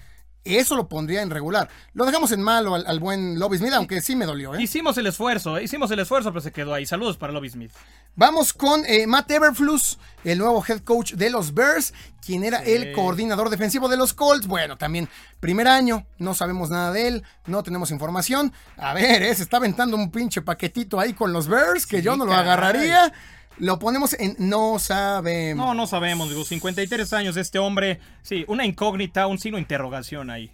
[0.46, 1.70] Eso lo pondría en regular.
[1.94, 4.56] Lo dejamos en malo al, buen Lobby Smith, aunque sí me dolió.
[4.56, 4.62] ¿eh?
[4.62, 5.64] Hicimos el esfuerzo, ¿eh?
[5.64, 6.86] hicimos el esfuerzo, pero se quedó ahí.
[6.86, 7.72] Saludos para Lobby Smith.
[8.16, 11.94] Vamos con eh, Matt Everflus, el nuevo head coach de los Bears,
[12.26, 14.48] quien era el coordinador defensivo de los Colts.
[14.48, 18.54] Bueno, también primer año, no sabemos nada de él, no tenemos información.
[18.78, 22.26] A ver, se está aventando un pinche paquetito ahí con los Bears, que yo no
[22.26, 23.14] lo agarraría.
[23.60, 25.66] Lo ponemos en no sabemos.
[25.66, 28.00] No, no sabemos, digo, 53 años de este hombre.
[28.24, 30.52] Sí, una incógnita, un signo de interrogación ahí.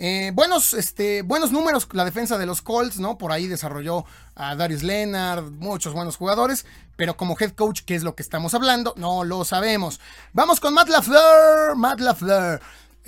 [0.00, 3.18] Eh, buenos, este, buenos números la defensa de los Colts, ¿no?
[3.18, 4.04] Por ahí desarrolló
[4.36, 6.66] a Darius Leonard, muchos buenos jugadores,
[6.96, 8.94] pero como head coach, ¿qué es lo que estamos hablando?
[8.96, 10.00] No lo sabemos.
[10.32, 12.60] Vamos con Matt LaFleur, Matt LaFleur.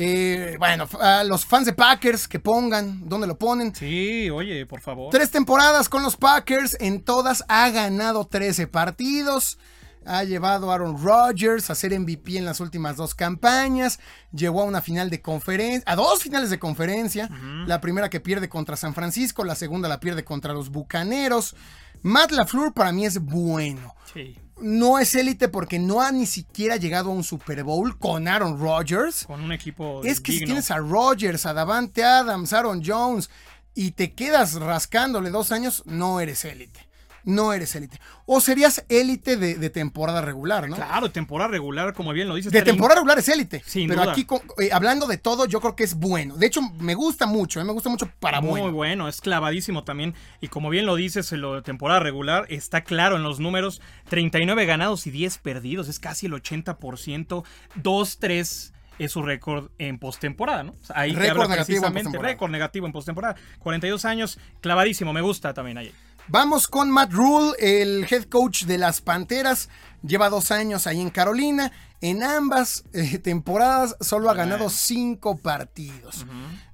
[0.02, 3.74] Eh, bueno, a los fans de Packers que pongan, ¿dónde lo ponen?
[3.74, 5.10] Sí, oye, por favor.
[5.10, 9.58] Tres temporadas con los Packers, en todas ha ganado 13 partidos.
[10.06, 14.00] Ha llevado a Aaron Rodgers a ser MVP en las últimas dos campañas.
[14.32, 17.28] Llegó a una final de conferencia, a dos finales de conferencia.
[17.66, 21.54] La primera que pierde contra San Francisco, la segunda la pierde contra los Bucaneros.
[22.00, 23.94] Matt LaFleur para mí es bueno.
[24.14, 28.28] Sí no es élite porque no ha ni siquiera llegado a un Super Bowl con
[28.28, 29.24] Aaron Rodgers.
[29.24, 30.02] Con un equipo.
[30.04, 33.30] Es que si tienes a Rodgers, a Davante Adams, Aaron Jones
[33.74, 36.89] y te quedas rascándole dos años, no eres élite
[37.24, 38.00] no eres élite.
[38.26, 40.76] O serías élite de, temporada regular, ¿no?
[40.76, 42.52] Claro, temporada regular, como bien lo dices.
[42.52, 43.62] De temporada regular es élite.
[43.88, 44.26] pero aquí,
[44.58, 46.36] eh, hablando de todo, yo creo que es bueno.
[46.36, 48.64] De hecho, me gusta mucho, eh, me gusta mucho para Muy bueno.
[48.64, 50.14] Muy bueno, es clavadísimo también.
[50.40, 53.80] Y como bien lo dices, en lo de temporada regular, está claro en los números:
[54.08, 55.88] 39 ganados y 10 perdidos.
[55.88, 57.44] Es casi el 80%.
[57.82, 60.74] 2-3 es su récord en postemporada, ¿no?
[60.94, 61.88] ahí récord negativo
[62.20, 63.34] récord negativo en postemporada.
[63.58, 65.90] 42 años, clavadísimo, me gusta también ahí.
[66.32, 69.68] Vamos con Matt Rule, el head coach de las Panteras.
[70.00, 71.72] Lleva dos años ahí en Carolina.
[72.00, 76.24] En ambas eh, temporadas solo ha ganado cinco partidos.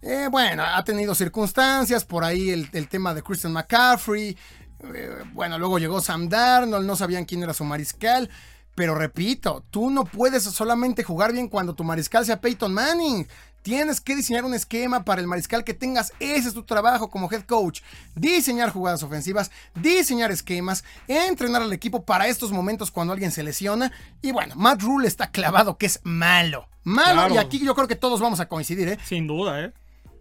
[0.02, 4.36] Eh, bueno, ha tenido circunstancias, por ahí el, tema de Christian McCaffrey.
[4.94, 8.28] Eh, bueno, luego llegó Sam Darnold, no sabían quién era su mariscal.
[8.74, 13.26] Pero repito, tú no puedes solamente jugar bien cuando tu mariscal sea Peyton Manning.
[13.66, 16.12] Tienes que diseñar un esquema para el mariscal que tengas.
[16.20, 17.80] Ese es tu trabajo como head coach.
[18.14, 23.90] Diseñar jugadas ofensivas, diseñar esquemas, entrenar al equipo para estos momentos cuando alguien se lesiona.
[24.22, 26.68] Y bueno, Matt Rule está clavado que es malo.
[26.84, 27.34] Malo.
[27.34, 28.98] Y aquí yo creo que todos vamos a coincidir, ¿eh?
[29.02, 29.72] Sin duda, ¿eh?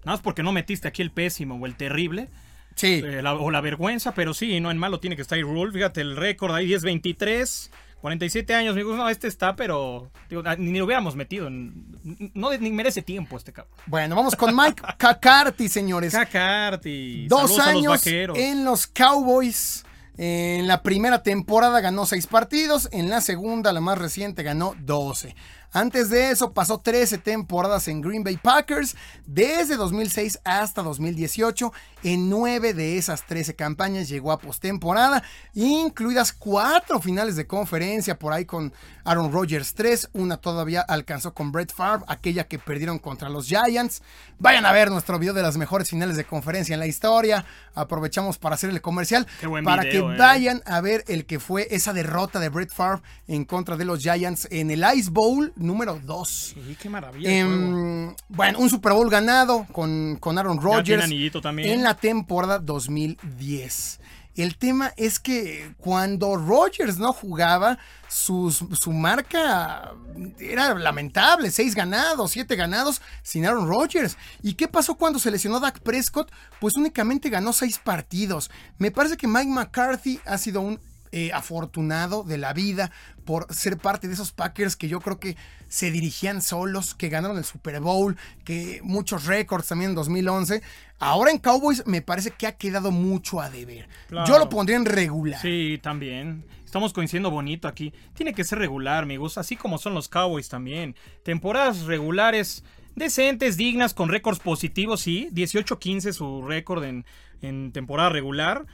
[0.04, 2.30] Nada más porque no metiste aquí el pésimo o el terrible.
[2.74, 3.04] Sí.
[3.06, 5.72] Eh, o la vergüenza, pero sí, no en malo tiene que estar Rule.
[5.72, 7.70] Fíjate el récord ahí 10-23.
[8.06, 10.12] 47 años, digo, no, este está, pero
[10.46, 11.50] ah, ni lo hubiéramos metido.
[11.50, 13.74] no ni merece tiempo este cabrón.
[13.88, 16.14] Bueno, vamos con Mike Cacarty, señores.
[16.14, 17.28] Cacarty.
[17.28, 19.86] Dos años en los Cowboys.
[20.18, 25.36] En la primera temporada ganó 6 partidos, en la segunda, la más reciente, ganó 12.
[25.76, 28.96] Antes de eso pasó 13 temporadas en Green Bay Packers,
[29.26, 31.74] desde 2006 hasta 2018.
[32.04, 35.22] En 9 de esas 13 campañas llegó a postemporada,
[35.54, 38.72] incluidas 4 finales de conferencia por ahí con
[39.04, 44.02] Aaron Rodgers 3, una todavía alcanzó con Brett Favre, aquella que perdieron contra los Giants.
[44.40, 47.46] Vayan a ver nuestro video de las mejores finales de conferencia en la historia.
[47.74, 49.28] Aprovechamos para hacer el comercial
[49.64, 50.18] para que video, eh.
[50.18, 54.00] vayan a ver el que fue esa derrota de Brett Favre en contra de los
[54.00, 56.28] Giants en el Ice Bowl número 2.
[56.30, 57.30] Sí, qué maravilla.
[57.32, 61.70] Em, bueno, un Super Bowl ganado con, con Aaron Rodgers anillito también.
[61.72, 64.00] en la temporada 2010.
[64.36, 67.78] El tema es que cuando Rodgers no jugaba,
[68.10, 69.94] sus- su marca
[70.40, 71.50] era lamentable.
[71.52, 74.18] Seis ganados, siete ganados sin Aaron Rodgers.
[74.44, 76.30] ¿Y qué pasó cuando se lesionó Dak Prescott?
[76.60, 78.52] Pues únicamente ganó seis partidos.
[78.78, 80.82] Me parece que Mike McCarthy ha sido un
[81.12, 82.92] eh, afortunado de la vida
[83.26, 85.38] por ser parte de esos Packers que yo creo que
[85.68, 90.62] se dirigían solos, que ganaron el Super Bowl, que muchos récords también en 2011.
[91.00, 93.88] Ahora en Cowboys me parece que ha quedado mucho a deber.
[94.08, 94.28] Claro.
[94.28, 95.42] Yo lo pondría en regular.
[95.42, 96.46] Sí, también.
[96.64, 97.94] Estamos coincidiendo bonito aquí.
[98.14, 100.96] Tiene que ser regular, amigos, así como son los Cowboys también.
[101.24, 102.64] Temporadas regulares,
[102.96, 105.30] decentes, dignas, con récords positivos, sí.
[105.32, 107.06] 18-15 su récord en,
[107.42, 108.66] en temporada regular.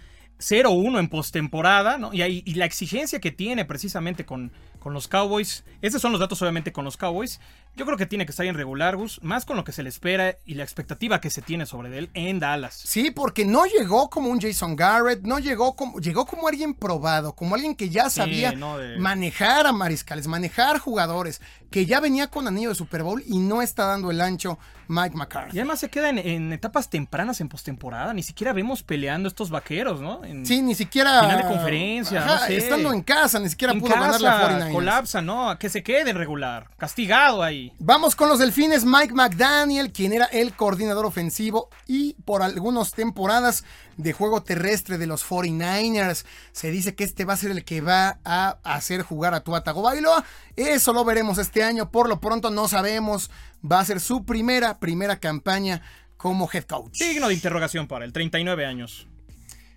[0.41, 2.13] 0-1 en postemporada, ¿no?
[2.13, 4.51] Y, y la exigencia que tiene precisamente con,
[4.81, 5.63] con los Cowboys.
[5.81, 7.39] Estos son los datos obviamente con los Cowboys.
[7.75, 10.37] Yo creo que tiene que estar en regular, más con lo que se le espera
[10.45, 12.73] y la expectativa que se tiene sobre él en Dallas.
[12.75, 17.33] Sí, porque no llegó como un Jason Garrett, no llegó como, llegó como alguien probado,
[17.33, 18.53] como alguien que ya sabía
[18.97, 23.61] manejar a mariscales, manejar jugadores, que ya venía con anillo de Super Bowl y no
[23.61, 24.59] está dando el ancho
[24.89, 25.55] Mike McCarthy.
[25.55, 30.01] Y además se queda en, etapas tempranas en postemporada, ni siquiera vemos peleando estos vaqueros,
[30.01, 30.21] ¿no?
[30.43, 31.21] Sí, ni siquiera.
[31.21, 32.25] Final de conferencia.
[32.25, 32.57] No sé.
[32.57, 34.70] Estando en casa, ni siquiera pudo ganar la 49.
[34.73, 35.49] Colapsa, ¿no?
[35.49, 36.69] a Que se queden regular.
[36.77, 37.73] Castigado ahí.
[37.79, 38.85] Vamos con los delfines.
[38.85, 43.63] Mike McDaniel, quien era el coordinador ofensivo y por algunas temporadas
[43.97, 46.25] de juego terrestre de los 49ers.
[46.51, 49.63] Se dice que este va a ser el que va a hacer jugar a Tua
[49.63, 50.23] Tagovailoa.
[50.55, 51.91] Eso lo veremos este año.
[51.91, 53.31] Por lo pronto no sabemos.
[53.69, 55.81] Va a ser su primera, primera campaña
[56.17, 56.97] como head coach.
[56.97, 59.07] Signo de interrogación para el 39 años.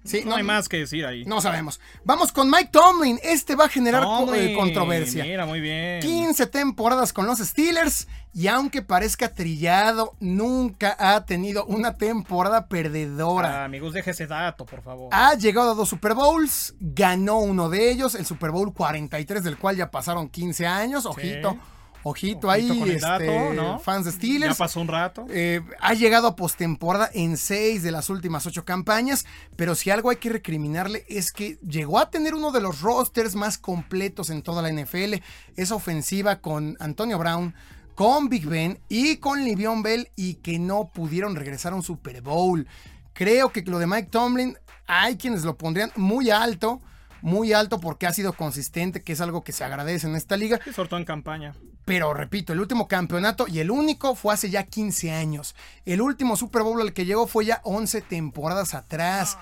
[0.05, 1.25] Sí, No, hay más que decir ahí.
[1.25, 1.81] No sabemos.
[2.05, 3.19] Vamos con Mike Tomlin.
[3.23, 5.25] Este va a generar eh, controversia.
[5.25, 6.01] Mira, muy bien.
[6.01, 13.63] 15 temporadas con los Steelers y aunque parezca trillado, nunca ha tenido una temporada perdedora.
[13.63, 15.09] Ah, amigos, deje ese dato, por favor.
[15.13, 19.57] Ha llegado a dos Super Bowls, ganó uno de ellos, el Super Bowl 43, del
[19.57, 21.07] cual ya pasaron 15 años.
[21.07, 21.57] Ojito,
[22.05, 23.79] ojito, ahí, con el dato, este, ¿no?
[23.81, 24.57] fans de Ya Steelers.
[24.57, 25.27] pasó un rato.
[25.31, 29.27] Eh, ha llegado a postemporada en seis de las últimas ocho campañas,
[29.57, 33.35] pero si algo hay que recriminarle es que llegó a tener uno de los rosters
[33.35, 35.15] más completos en toda la NFL.
[35.57, 37.55] Esa ofensiva con Antonio Brown,
[37.95, 42.21] con Big Ben y con Livion Bell y que no pudieron regresar a un Super
[42.23, 42.67] Bowl.
[43.13, 46.81] Creo que lo de Mike Tomlin hay quienes lo pondrían muy alto.
[47.23, 50.61] Muy alto porque ha sido consistente, que es algo que se agradece en esta liga.
[50.63, 51.55] Sí, sobre todo en campaña.
[51.85, 55.55] Pero repito, el último campeonato y el único fue hace ya 15 años.
[55.85, 59.39] El último Super Bowl al que llegó fue ya 11 temporadas atrás.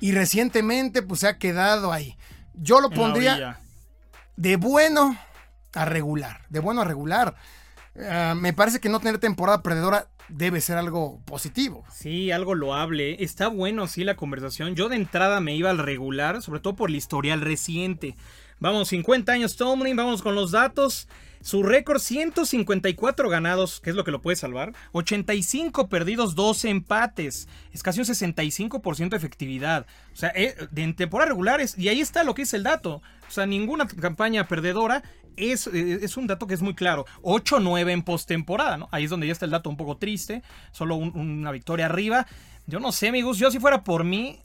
[0.00, 2.16] y recientemente pues se ha quedado ahí.
[2.54, 3.60] Yo lo pondría
[4.36, 5.16] de bueno
[5.74, 6.42] a regular.
[6.48, 7.34] De bueno a regular.
[8.08, 11.84] Ah, me parece que no tener temporada perdedora debe ser algo positivo.
[11.92, 13.22] Sí, algo loable.
[13.22, 14.76] Está bueno, sí, la conversación.
[14.76, 18.16] Yo de entrada me iba al regular, sobre todo por el historial reciente.
[18.60, 21.08] Vamos, 50 años Tomlin, vamos con los datos.
[21.42, 24.74] Su récord 154 ganados, que es lo que lo puede salvar.
[24.92, 27.48] 85 perdidos, 12 empates.
[27.72, 29.86] Es casi un 65% de efectividad.
[30.12, 31.78] O sea, eh, en temporada regulares.
[31.78, 32.96] Y ahí está lo que es el dato.
[33.26, 35.02] O sea, ninguna campaña perdedora
[35.36, 37.06] es, eh, es un dato que es muy claro.
[37.22, 38.88] 8-9 en postemporada, ¿no?
[38.92, 40.42] Ahí es donde ya está el dato un poco triste.
[40.72, 42.26] Solo un- una victoria arriba.
[42.66, 43.38] Yo no sé, amigos.
[43.38, 44.40] Yo si fuera por mí,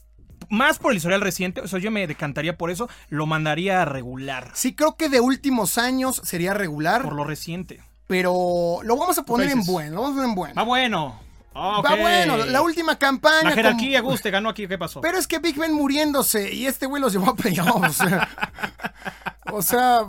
[0.48, 3.84] más por el historial reciente, o sea, yo me decantaría por eso, lo mandaría a
[3.84, 4.50] regular.
[4.54, 7.82] Sí creo que de últimos años sería regular, Por lo reciente.
[8.06, 9.96] pero lo vamos a poner en bueno.
[9.96, 10.54] Lo vamos a poner en bueno.
[10.56, 11.20] Va bueno.
[11.56, 13.48] Va bueno, la última campaña.
[13.48, 15.00] La jerarquía, con- Guste, ganó aquí, ¿qué pasó?
[15.00, 18.00] Pero es que Big Ben muriéndose y este güey los llevó a playoffs.
[19.52, 20.00] o sea,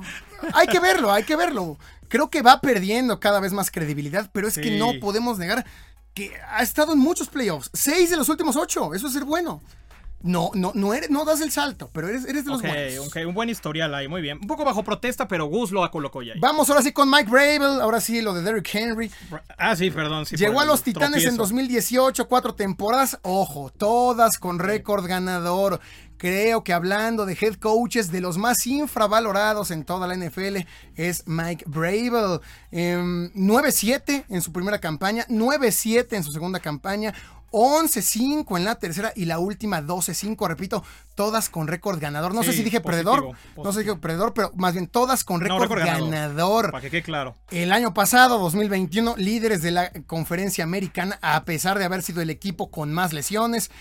[0.54, 1.78] hay que verlo, hay que verlo.
[2.10, 5.66] Creo que va perdiendo cada vez más credibilidad, pero es que no podemos negar
[6.14, 7.70] que ha estado en muchos playoffs.
[7.74, 9.62] Seis de los últimos ocho, eso es ser bueno.
[10.24, 13.08] No, no, no, eres, no das el salto, pero eres, eres de los Ok, buenos.
[13.08, 14.40] ok, un buen historial ahí, muy bien.
[14.42, 16.40] Un poco bajo protesta, pero Gus lo colocó ya ahí.
[16.40, 19.12] Vamos ahora sí con Mike Bravel, ahora sí lo de Derrick Henry.
[19.58, 20.26] Ah, sí, perdón.
[20.26, 21.38] sí, Llegó a los Titanes en tropiezo.
[21.44, 25.80] 2018, cuatro temporadas, ojo, todas con récord ganador.
[26.18, 30.66] Creo que hablando de head coaches, de los más infravalorados en toda la NFL,
[30.96, 32.42] es Mike Bravel.
[32.72, 37.14] 9-7 em, en su primera campaña, 9-7 en su segunda campaña,
[37.52, 40.84] 11-5 en la tercera y la última 12-5, repito,
[41.16, 42.34] todas con récord ganador.
[42.34, 45.42] No sé si dije perdedor, no sé si dije perdedor, pero más bien todas con
[45.42, 46.72] récord, ganador.
[46.72, 47.36] Para que quede claro.
[47.52, 52.30] El año pasado, 2021, líderes de la conferencia americana, a pesar de haber sido el
[52.30, 53.72] equipo con más lesiones,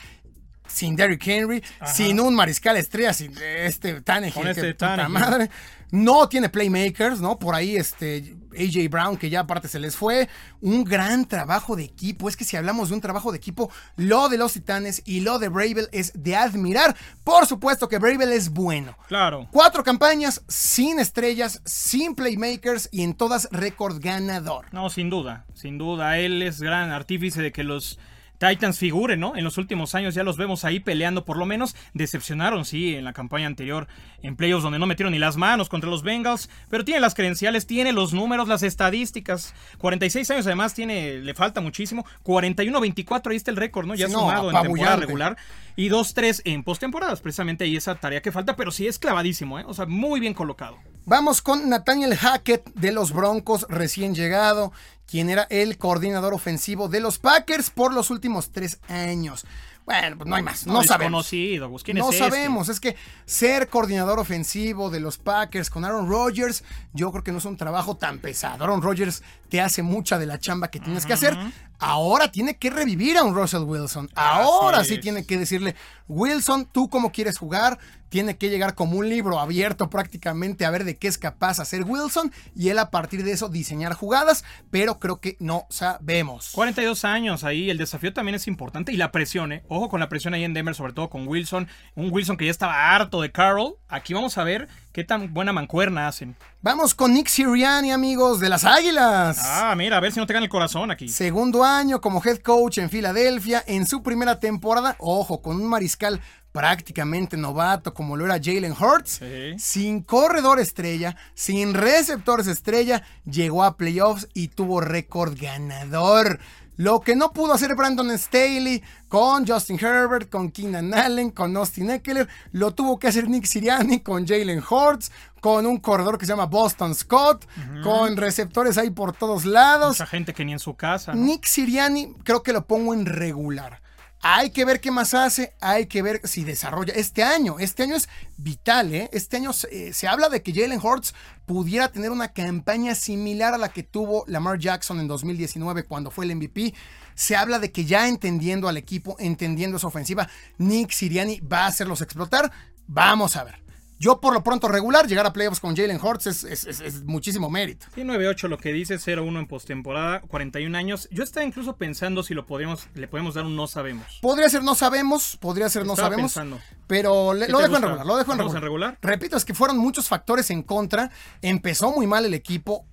[0.69, 5.51] sin Derrick Henry, sin un mariscal estrella, sin este Tannehill, este puta madre.
[5.91, 7.39] No tiene playmakers, ¿no?
[7.39, 10.29] Por ahí este AJ Brown, que ya aparte se les fue.
[10.61, 12.29] Un gran trabajo de equipo.
[12.29, 15.39] Es que si hablamos de un trabajo de equipo, lo de los Titanes y lo
[15.39, 16.97] de Bravel es de admirar.
[17.23, 18.97] Por supuesto que Bravel es bueno.
[19.09, 19.49] Claro.
[19.53, 24.67] Cuatro campañas sin estrellas, sin playmakers y en todas récord ganador.
[24.73, 26.19] No, sin duda, sin duda.
[26.19, 27.99] Él es gran artífice de que los
[28.39, 29.37] Titans figuren, ¿no?
[29.37, 33.05] En los últimos años ya los vemos ahí peleando, por lo menos decepcionaron, sí, en
[33.05, 33.87] la campaña anterior,
[34.23, 37.67] en playoffs donde no metieron ni las manos contra los Bengals, pero tiene las credenciales,
[37.67, 39.55] tiene los números, las estadísticas.
[39.79, 42.05] 46 años además tiene, le falta muchísimo.
[42.25, 43.95] 41-24, ahí está el récord, ¿no?
[43.95, 45.37] Ya sumado en temporada regular.
[45.77, 49.65] Y 2-3 en postemporadas, precisamente ahí esa tarea que falta, pero sí es clavadísimo, ¿eh?
[49.67, 50.79] O sea, muy bien colocado.
[51.05, 54.73] Vamos con Nathaniel Hackett de los Broncos, recién llegado
[55.07, 59.47] quien era el coordinador ofensivo de los Packers por los últimos tres años.
[59.87, 60.67] Bueno, pues no hay más.
[60.67, 61.29] No, sabemos.
[61.29, 62.29] ¿Quién no es este?
[62.29, 62.69] sabemos.
[62.69, 67.39] Es que ser coordinador ofensivo de los Packers con Aaron Rodgers, yo creo que no
[67.39, 68.65] es un trabajo tan pesado.
[68.65, 71.39] Aaron Rodgers te hace mucha de la chamba que tienes que hacer.
[71.79, 74.11] Ahora tiene que revivir a un Russell Wilson.
[74.15, 75.75] Ahora sí tiene que decirle,
[76.09, 77.79] Wilson, ¿tú cómo quieres jugar?
[78.09, 81.83] Tiene que llegar como un libro abierto prácticamente a ver de qué es capaz hacer
[81.83, 86.51] Wilson y él a partir de eso diseñar jugadas, pero creo que no sabemos.
[86.53, 89.65] 42 años ahí, el desafío también es importante y la presión, ¿eh?
[89.69, 92.51] Ojo con la presión ahí en Denver, sobre todo con Wilson, un Wilson que ya
[92.53, 93.75] estaba harto de Carroll.
[93.89, 96.35] Aquí vamos a ver qué tan buena mancuerna hacen.
[96.63, 99.39] Vamos con Nick Sirianni, amigos de las Águilas.
[99.43, 101.11] Ah, mira, a ver si no te el corazón aquí.
[101.11, 106.23] Segundo año como head coach en Filadelfia, en su primera temporada, ojo, con un mariscal
[106.51, 109.21] prácticamente novato como lo era Jalen Hurts,
[109.59, 116.41] sin corredor estrella, sin receptores estrella, llegó a playoffs y tuvo récord ganador.
[116.77, 121.91] Lo que no pudo hacer Brandon Staley con Justin Herbert, con Keenan Allen, con Austin
[121.91, 125.11] Eckler, lo tuvo que hacer Nick Sirianni con Jalen Hurts,
[125.41, 127.47] con un corredor que se llama Boston Scott,
[127.83, 129.99] con receptores ahí por todos lados.
[130.01, 131.15] Mucha gente que ni en su casa.
[131.15, 133.81] Nick Sirianni creo que lo pongo en regular.
[134.29, 136.93] Hay que ver qué más hace, hay que ver si desarrolla.
[136.95, 139.09] Este año, este año es vital, ¿eh?
[139.13, 141.15] Este año se, se habla de que Jalen Hurts
[141.47, 146.25] pudiera tener una campaña similar a la que tuvo Lamar Jackson en 2019 cuando fue
[146.25, 146.75] el MVP.
[147.15, 151.67] Se habla de que ya entendiendo al equipo, entendiendo su ofensiva, Nick Siriani va a
[151.69, 152.51] hacerlos explotar.
[152.89, 153.66] Vamos a ver.
[153.99, 157.87] Yo por lo pronto regular, llegar a playoffs con Jalen Hurts es, muchísimo mérito.
[157.95, 161.09] Sí, 9-8 lo que dice, 0-1 en postemporada, 41 años.
[161.11, 164.19] Yo estaba incluso pensando si lo podemos, le podemos dar un no sabemos.
[164.21, 166.39] Podría ser no sabemos, podría ser no sabemos.
[166.87, 168.57] Pero lo dejo en regular, lo dejo en regular.
[168.57, 168.99] en regular.
[169.01, 171.11] Repito, es que fueron muchos factores en contra.
[171.41, 172.87] Empezó muy mal el equipo.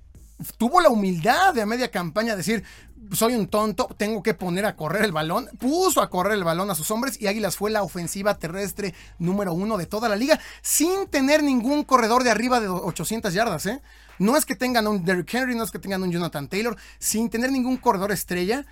[0.58, 2.64] Tuvo la humildad de a media campaña decir,
[3.12, 5.50] soy un tonto, tengo que poner a correr el balón.
[5.60, 9.54] Puso a correr el balón a sus hombres y Águilas fue la ofensiva terrestre número
[9.54, 13.66] uno de toda la liga sin tener ningún corredor de arriba de 800 yardas.
[13.66, 13.82] ¿eh?
[14.20, 17.30] No es que tengan un Derrick Henry, no es que tengan un Jonathan Taylor, sin
[17.30, 18.66] tener ningún corredor estrella.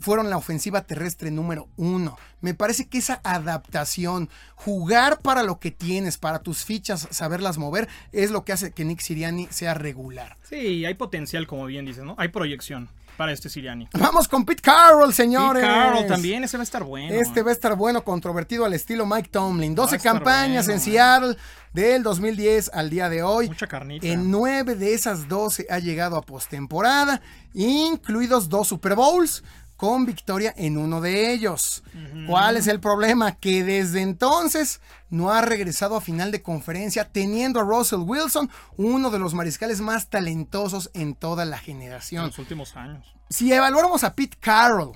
[0.00, 2.16] Fueron la ofensiva terrestre número uno.
[2.40, 7.88] Me parece que esa adaptación, jugar para lo que tienes, para tus fichas, saberlas mover,
[8.12, 10.36] es lo que hace que Nick Siriani sea regular.
[10.48, 12.14] Sí, hay potencial, como bien dices, ¿no?
[12.18, 13.88] Hay proyección para este Siriani.
[13.92, 15.62] Vamos con Pete Carroll, señores.
[15.62, 17.14] Pete Carroll también, ese va a estar bueno.
[17.14, 19.74] Este va a estar bueno, controvertido al estilo Mike Tomlin.
[19.74, 21.36] 12 campañas en Seattle
[21.72, 23.48] del 2010 al día de hoy.
[23.48, 24.06] Mucha carnita.
[24.06, 27.20] En 9 de esas 12 ha llegado a postemporada,
[27.52, 29.42] incluidos dos Super Bowls
[29.76, 31.82] con victoria en uno de ellos.
[32.26, 33.32] ¿Cuál es el problema?
[33.32, 39.10] Que desde entonces no ha regresado a final de conferencia teniendo a Russell Wilson, uno
[39.10, 42.22] de los mariscales más talentosos en toda la generación.
[42.22, 43.14] En los últimos años.
[43.30, 44.92] Si evaluáramos a Pete Carroll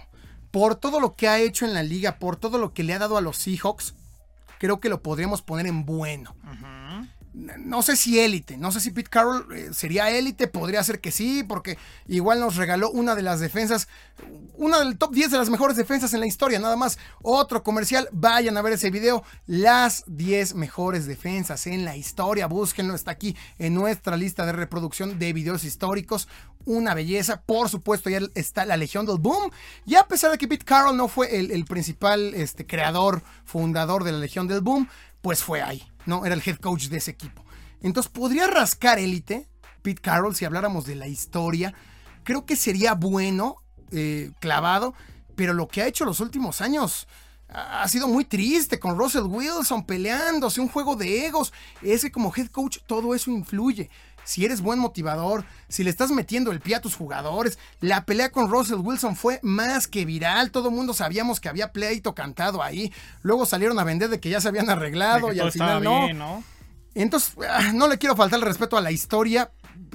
[0.51, 2.99] por todo lo que ha hecho en la liga, por todo lo que le ha
[2.99, 3.95] dado a los Seahawks,
[4.59, 6.35] creo que lo podríamos poner en bueno
[7.39, 11.13] no sé si élite, no sé si Pete Carroll eh, sería élite, podría ser que
[11.13, 11.79] sí, porque
[12.09, 13.89] igual nos regaló una de las defensas,
[14.55, 16.99] una del top 10 de las mejores defensas en la historia, nada más.
[17.23, 22.95] Otro comercial, vayan a ver ese video, las 10 mejores defensas en la historia, búsquenlo,
[22.95, 26.29] está aquí en nuestra lista de reproducción de videos históricos,
[26.65, 29.51] una belleza, por supuesto ya está la Legión del Boom,
[29.87, 34.13] y a pesar de que Pete Carroll no fue el, principal este, creador, fundador de
[34.13, 34.89] la Legión del Boom,
[35.23, 36.27] pues fue ahí, ¿no?
[36.27, 37.45] Era el head coach de ese equipo.
[37.83, 39.47] Entonces, podría rascar élite,
[39.83, 41.75] Pete Carroll, si habláramos de la historia.
[42.25, 43.57] Creo que sería bueno,
[43.93, 44.95] eh, clavado,
[45.37, 47.07] pero lo que ha hecho los últimos años
[47.51, 51.53] ha sido muy triste con Russell Wilson peleándose, un juego de egos.
[51.81, 53.89] Ese como head coach, todo eso influye.
[54.29, 58.31] Si eres buen motivador, si le estás metiendo el pie a tus jugadores, la pelea
[58.31, 60.51] con Russell Wilson fue más que viral.
[60.51, 62.93] Todo el mundo sabíamos que había pleito cantado ahí.
[63.23, 66.13] Luego salieron a vender de que ya se habían arreglado y al final no.
[66.13, 66.45] ¿no?
[66.95, 69.51] Entonces, ah, no le quiero faltar el respeto a la historia.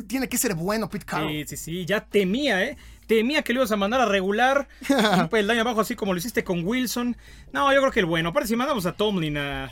[0.08, 1.30] Tiene que ser bueno, Pete Carroll.
[1.30, 2.76] Sí, sí, sí, ya temía, ¿eh?
[3.18, 4.68] Temía que lo ibas a mandar a regular.
[5.32, 7.16] el daño abajo, así como lo hiciste con Wilson.
[7.52, 8.30] No, yo creo que el bueno.
[8.30, 9.66] Aparte, si mandamos a Tomlin a.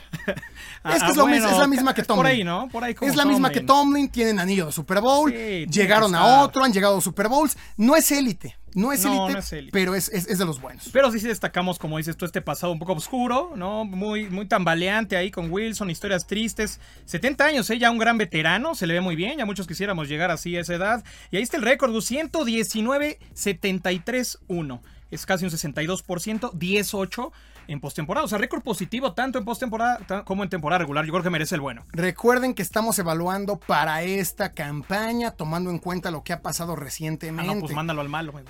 [0.82, 2.22] a- Es que es, lo bueno, mis- es la misma que Tomlin.
[2.22, 2.68] Por ahí, ¿no?
[2.70, 6.14] Por ahí como es la misma que Tomlin, tienen anillo de Super Bowl, Sí, llegaron
[6.14, 6.44] a estar.
[6.44, 7.56] otro, han llegado a Super Bowls.
[7.76, 10.88] No es élite, no es No, es pero es, es- es de los buenos.
[10.92, 13.84] Pero sí destacamos, como dices tú, este pasado un poco oscuro, ¿no?
[13.84, 16.80] Muy, muy tambaleante ahí con Wilson, historias tristes.
[17.04, 17.78] 70 años, ¿eh?
[17.78, 20.60] Ya un gran veterano, se le ve muy bien, ya muchos quisiéramos llegar así a
[20.60, 21.04] esa edad.
[21.30, 24.80] Y ahí está el récord, 119-73-1.
[25.12, 27.32] Es casi un 62%, 18
[27.68, 28.24] en postemporada.
[28.24, 31.04] O sea, récord positivo tanto en postemporada como en temporada regular.
[31.04, 31.84] Yo creo que merece el bueno.
[31.92, 36.76] Recuerden que estamos evaluando para esta campaña, tomando en cuenta lo que ha pasado Ah,
[36.76, 37.54] recientemente.
[37.54, 38.32] no, pues mándalo al malo.
[38.32, 38.44] güey.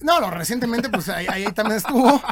[0.00, 2.22] No, lo recientemente, pues ahí, ahí también estuvo.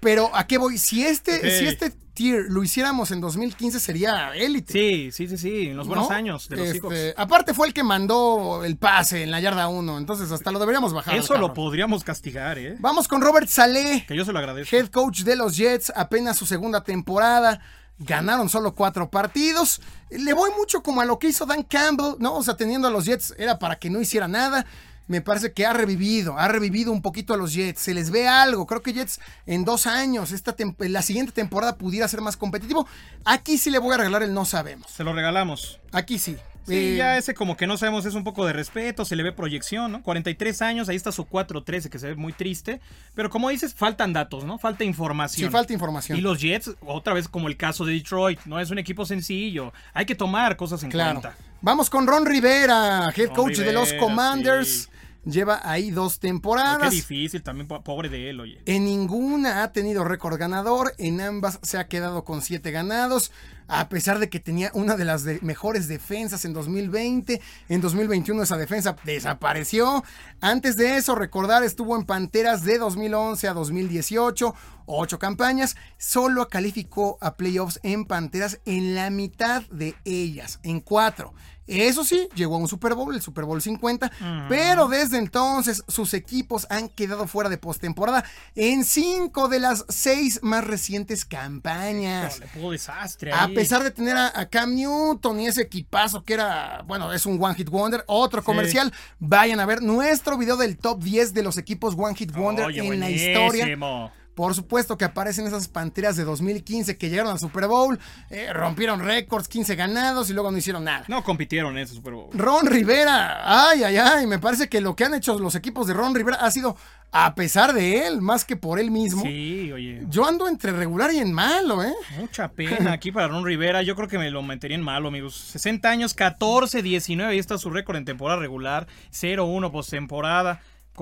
[0.00, 0.76] Pero ¿a qué voy?
[0.78, 4.74] Si este, si este tier lo hiciéramos en 2015 sería élite.
[4.74, 6.14] Sí, sí, sí, sí, en los buenos ¿no?
[6.14, 7.14] años de los Este.
[7.16, 10.92] Aparte fue el que mandó el pase en la yarda 1, entonces hasta lo deberíamos
[10.92, 11.16] bajar.
[11.16, 12.76] Eso lo podríamos castigar, ¿eh?
[12.78, 14.04] Vamos con Robert Saleh.
[14.06, 14.76] Que yo se lo agradezco.
[14.76, 17.62] Head coach de los Jets, apenas su segunda temporada.
[17.98, 19.80] Ganaron solo cuatro partidos.
[20.10, 22.34] Le voy mucho como a lo que hizo Dan Campbell, ¿no?
[22.34, 24.66] O sea, teniendo a los Jets era para que no hiciera nada.
[25.10, 27.80] Me parece que ha revivido, ha revivido un poquito a los Jets.
[27.80, 28.64] Se les ve algo.
[28.66, 32.86] Creo que Jets en dos años, esta la siguiente temporada pudiera ser más competitivo.
[33.24, 34.88] Aquí sí le voy a regalar el no sabemos.
[34.88, 35.80] Se lo regalamos.
[35.90, 36.36] Aquí sí.
[36.66, 39.24] Sí, Eh, ya ese como que no sabemos, es un poco de respeto, se le
[39.24, 40.02] ve proyección, ¿no?
[40.02, 42.80] 43 años, ahí está su 4-13 que se ve muy triste.
[43.16, 44.58] Pero como dices, faltan datos, ¿no?
[44.58, 45.48] Falta información.
[45.48, 46.18] sí, falta información.
[46.18, 49.72] Y los Jets, otra vez como el caso de Detroit, no es un equipo sencillo.
[49.92, 51.20] Hay que tomar cosas en Claro.
[51.20, 51.36] cuenta.
[51.62, 54.84] Vamos con Ron Rivera, head Ron coach de los Commanders.
[54.84, 54.90] sí.
[55.24, 56.90] Lleva ahí dos Qué temporadas.
[56.90, 58.62] difícil también, po- pobre de él, oye.
[58.64, 63.30] En ninguna ha tenido récord ganador, en ambas se ha quedado con siete ganados,
[63.68, 68.42] a pesar de que tenía una de las de- mejores defensas en 2020, en 2021
[68.42, 70.02] esa defensa desapareció.
[70.40, 74.54] Antes de eso, recordar, estuvo en Panteras de 2011 a 2018,
[74.86, 81.34] ocho campañas, solo calificó a playoffs en Panteras en la mitad de ellas, en cuatro.
[81.70, 84.10] Eso sí, llegó a un Super Bowl, el Super Bowl 50,
[84.48, 88.24] pero desde entonces sus equipos han quedado fuera de postemporada
[88.56, 92.40] en cinco de las seis más recientes campañas.
[92.70, 97.12] Desastre A pesar de tener a, a Cam Newton y ese equipazo que era, bueno,
[97.12, 101.34] es un One Hit Wonder, otro comercial, vayan a ver nuestro video del top 10
[101.34, 104.10] de los equipos One Hit Wonder Oye, en la historia.
[104.34, 107.98] Por supuesto que aparecen esas panteras de 2015 que llegaron al Super Bowl,
[108.30, 111.04] eh, rompieron récords, 15 ganados y luego no hicieron nada.
[111.08, 112.30] No compitieron en ese Super Bowl.
[112.32, 115.94] Ron Rivera, ay, ay, ay, me parece que lo que han hecho los equipos de
[115.94, 116.76] Ron Rivera ha sido
[117.12, 119.22] a pesar de él, más que por él mismo.
[119.22, 120.02] Sí, oye.
[120.08, 121.92] Yo ando entre regular y en malo, ¿eh?
[122.18, 123.82] Mucha pena aquí para Ron Rivera.
[123.82, 125.34] Yo creo que me lo metería en malo, amigos.
[125.34, 127.32] 60 años, 14, 19.
[127.32, 128.86] Ahí está su récord en temporada regular.
[129.12, 130.60] 0-1 postemporada.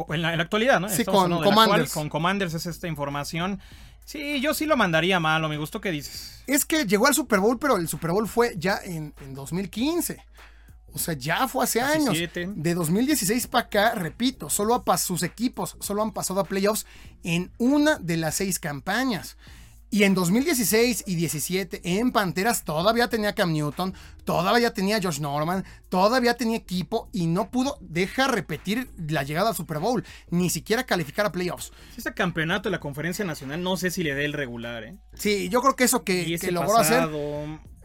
[0.09, 0.89] En la, en la actualidad, ¿no?
[0.89, 1.93] Sí, Estamos con Commanders.
[1.93, 3.61] con Commanders es esta información.
[4.05, 6.43] Sí, yo sí lo mandaría malo, me gustó que dices.
[6.47, 10.24] Es que llegó al Super Bowl, pero el Super Bowl fue ya en, en 2015.
[10.95, 12.16] O sea, ya fue hace Casi años.
[12.16, 12.49] siete.
[12.55, 16.86] De 2016 para acá, repito, solo a sus equipos solo han pasado a playoffs
[17.22, 19.36] en una de las seis campañas.
[19.91, 25.64] Y en 2016 y 17 en Panteras todavía tenía Cam Newton, todavía tenía Josh Norman,
[25.89, 30.84] todavía tenía equipo y no pudo, deja repetir la llegada al Super Bowl, ni siquiera
[30.84, 31.72] calificar a playoffs.
[31.97, 34.99] Ese campeonato de la Conferencia Nacional no sé si le dé el regular, ¿eh?
[35.14, 37.09] Sí, yo creo que eso Y que, ese que logró hacer,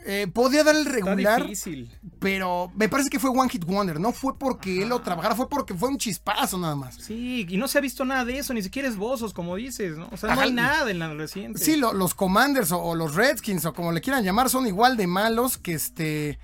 [0.05, 1.41] eh, podría dar el Está regular.
[1.43, 1.91] difícil.
[2.19, 3.99] Pero me parece que fue One Hit Wonder.
[3.99, 6.95] No fue porque él lo trabajara, fue porque fue un chispazo nada más.
[6.95, 10.07] Sí, y no se ha visto nada de eso, ni siquiera esbozos, como dices, ¿no?
[10.11, 11.59] O sea, no hay nada en la reciente.
[11.59, 14.95] Sí, lo- los Commanders o, o los Redskins o como le quieran llamar son igual
[14.97, 16.39] de malos que este.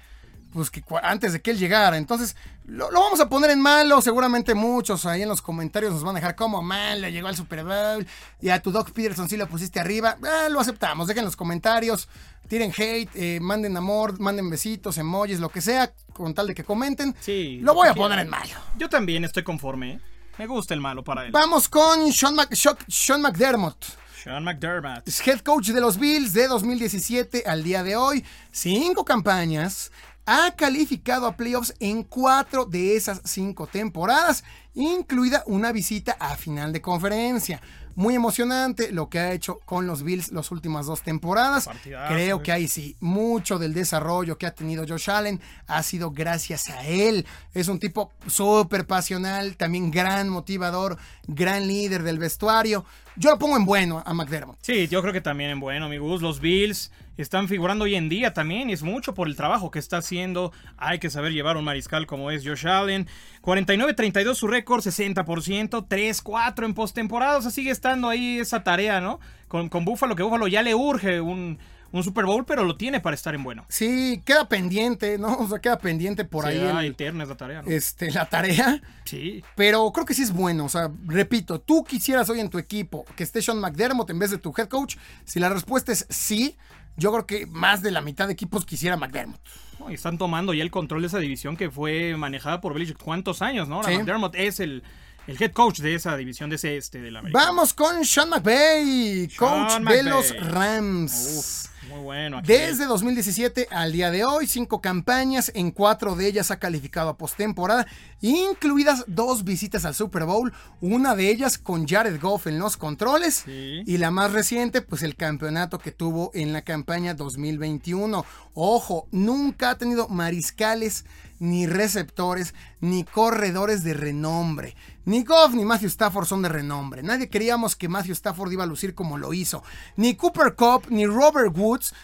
[0.51, 1.95] Pues que antes de que él llegara.
[1.97, 2.35] Entonces,
[2.65, 4.01] lo, lo vamos a poner en malo.
[4.01, 7.35] Seguramente muchos ahí en los comentarios nos van a dejar como mal, le llegó al
[7.35, 8.07] Super Bowl.
[8.41, 10.17] Y a tu Doc Peterson sí lo pusiste arriba.
[10.23, 11.05] Ah, lo aceptamos.
[11.07, 12.09] Dejen los comentarios.
[12.49, 16.65] Tiren hate, eh, manden amor, manden besitos, emojis, lo que sea, con tal de que
[16.65, 17.15] comenten.
[17.21, 18.55] Sí, Lo voy a poner en malo.
[18.77, 19.99] Yo también estoy conforme, ¿eh?
[20.37, 21.31] Me gusta el malo para él.
[21.31, 23.85] Vamos con Sean, Sean- Sean McDermott.
[24.23, 25.07] Sean McDermott.
[25.07, 28.25] Es head coach de los Bills de 2017 al día de hoy.
[28.51, 29.91] Cinco campañas.
[30.25, 34.43] Ha calificado a playoffs en cuatro de esas cinco temporadas,
[34.75, 37.61] incluida una visita a final de conferencia.
[37.99, 41.65] Muy emocionante lo que ha hecho con los Bills las últimas dos temporadas.
[41.65, 42.41] Partidazo, Creo eh.
[42.41, 46.87] que ahí sí, mucho del desarrollo que ha tenido Josh Allen ha sido gracias a
[46.87, 47.25] él.
[47.53, 50.97] Es un tipo súper pasional, también gran motivador,
[51.27, 52.85] gran líder del vestuario.
[53.17, 54.59] Yo lo pongo en bueno a McDermott.
[54.61, 56.21] Sí, yo creo que también en bueno, amigos.
[56.21, 59.79] Los Bills están figurando hoy en día también y es mucho por el trabajo que
[59.79, 60.51] está haciendo.
[60.77, 63.07] Hay que saber llevar un mariscal como es Josh Allen.
[63.41, 67.37] 49-32 su récord, 60%, 3-4 en postemporada.
[67.37, 69.19] O sea, sigue estando ahí esa tarea, ¿no?
[69.47, 71.57] Con, con Buffalo, que Buffalo ya le urge un,
[71.91, 73.65] un Super Bowl, pero lo tiene para estar en bueno.
[73.67, 75.37] Sí, queda pendiente, ¿no?
[75.39, 77.69] O sea, queda pendiente por ahí Será el- eterna esa tarea, ¿no?
[77.71, 78.79] este, la tarea.
[79.05, 79.43] Sí.
[79.55, 80.65] Pero creo que sí es bueno.
[80.65, 84.29] O sea, repito, tú quisieras hoy en tu equipo que esté Sean McDermott en vez
[84.29, 84.97] de tu head coach.
[85.25, 86.55] Si la respuesta es sí,
[86.97, 89.39] yo creo que más de la mitad de equipos quisiera McDermott.
[89.79, 92.97] No, y están tomando ya el control de esa división que fue manejada por Belichick.
[93.01, 93.75] ¿Cuántos años, no?
[93.75, 93.97] Ahora Sí.
[93.97, 94.83] McDermott es el,
[95.27, 97.39] el head coach de esa división, de ese este de la América.
[97.45, 101.35] Vamos con Sean McVay, coach de los Rams.
[101.37, 102.37] Uf, muy bueno.
[102.39, 102.47] aquí.
[102.47, 107.17] Desde 2017 al día de hoy, cinco campañas, en cuatro de ellas ha calificado a
[107.17, 107.87] postemporada,
[108.21, 113.43] incluidas dos visitas al Super Bowl, una de ellas con Jared Goff en los controles
[113.45, 113.81] Sí.
[113.85, 118.25] y la más reciente, pues el campeonato que tuvo en la campaña 2021.
[118.53, 121.05] Ojo, nunca ha tenido mariscales
[121.41, 124.75] ni receptores, ni corredores de renombre.
[125.05, 127.01] Ni Goff ni Matthew Stafford son de renombre.
[127.01, 129.63] Nadie creíamos que Matthew Stafford iba a lucir como lo hizo.
[129.95, 131.53] Ni Cooper Cup ni Robert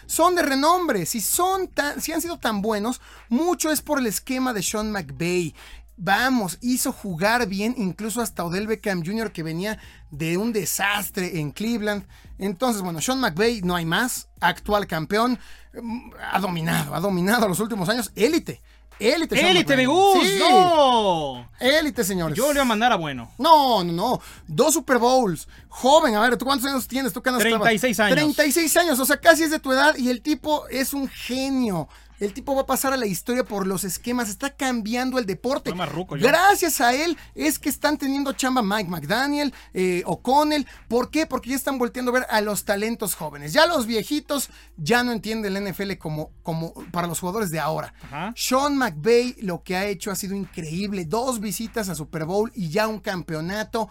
[0.06, 1.06] Son de renombre.
[1.06, 4.90] Si, son tan, si han sido tan buenos, mucho es por el esquema de Sean
[4.90, 5.54] McVay.
[5.98, 9.32] Vamos, hizo jugar bien incluso hasta Odell Beckham Jr.
[9.32, 9.78] que venía
[10.10, 12.06] de un desastre en Cleveland.
[12.38, 15.38] Entonces, bueno, Sean McVay no hay más, actual campeón,
[15.72, 18.60] mm, ha dominado, ha dominado los últimos años, élite.
[18.98, 20.26] Élite, Sean ¡Élite, me gusta!
[20.26, 21.50] Sí, ¡No!
[21.60, 22.36] Élite, señores.
[22.36, 23.30] Yo le voy a mandar a bueno.
[23.38, 24.20] No, no, no.
[24.46, 25.48] Dos Super Bowls.
[25.68, 27.12] Joven, a ver, ¿tú cuántos años tienes?
[27.12, 28.12] ¿Tú qué años 36 estabas?
[28.12, 28.34] años.
[28.36, 31.88] 36 años, o sea, casi es de tu edad y el tipo es un genio.
[32.18, 35.70] El tipo va a pasar a la historia por los esquemas, está cambiando el deporte.
[35.70, 36.16] Ruco.
[36.18, 40.66] Gracias a él es que están teniendo chamba Mike McDaniel, eh, O'Connell.
[40.88, 41.26] ¿Por qué?
[41.26, 43.52] Porque ya están volteando a ver a los talentos jóvenes.
[43.52, 47.92] Ya los viejitos ya no entienden la NFL como, como para los jugadores de ahora.
[48.02, 48.32] Ajá.
[48.36, 51.04] Sean McVay lo que ha hecho ha sido increíble.
[51.04, 53.90] Dos visitas a Super Bowl y ya un campeonato.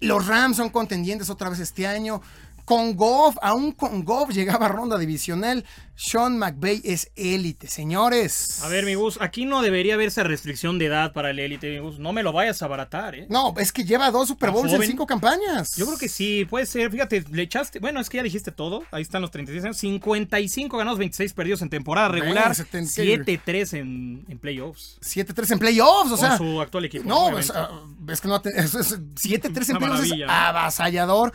[0.00, 2.22] Los Rams son contendientes otra vez este año.
[2.70, 5.64] Con Goff, aún con Goff llegaba a ronda divisional.
[5.96, 8.62] Sean McVay es élite, señores.
[8.62, 11.68] A ver, mi Gus, aquí no debería haber esa restricción de edad para el élite,
[11.68, 11.98] mi Gus.
[11.98, 13.26] No me lo vayas a abaratar, ¿eh?
[13.28, 15.74] No, es que lleva dos Super ¿A Bowls en cinco campañas.
[15.74, 16.92] Yo creo que sí, puede ser.
[16.92, 17.80] Fíjate, le echaste.
[17.80, 18.84] Bueno, es que ya dijiste todo.
[18.92, 19.76] Ahí están los 36 años.
[19.76, 22.54] 55 ganados, 26 perdidos en temporada regular.
[22.54, 24.96] se te- 7-3 en, en playoffs.
[25.02, 26.38] 7-3 en playoffs, o Con sea.
[26.38, 27.02] su actual equipo.
[27.08, 27.50] No, es
[28.20, 28.40] que no.
[28.40, 31.32] te- es- es- 7-3 en playoffs es avasallador.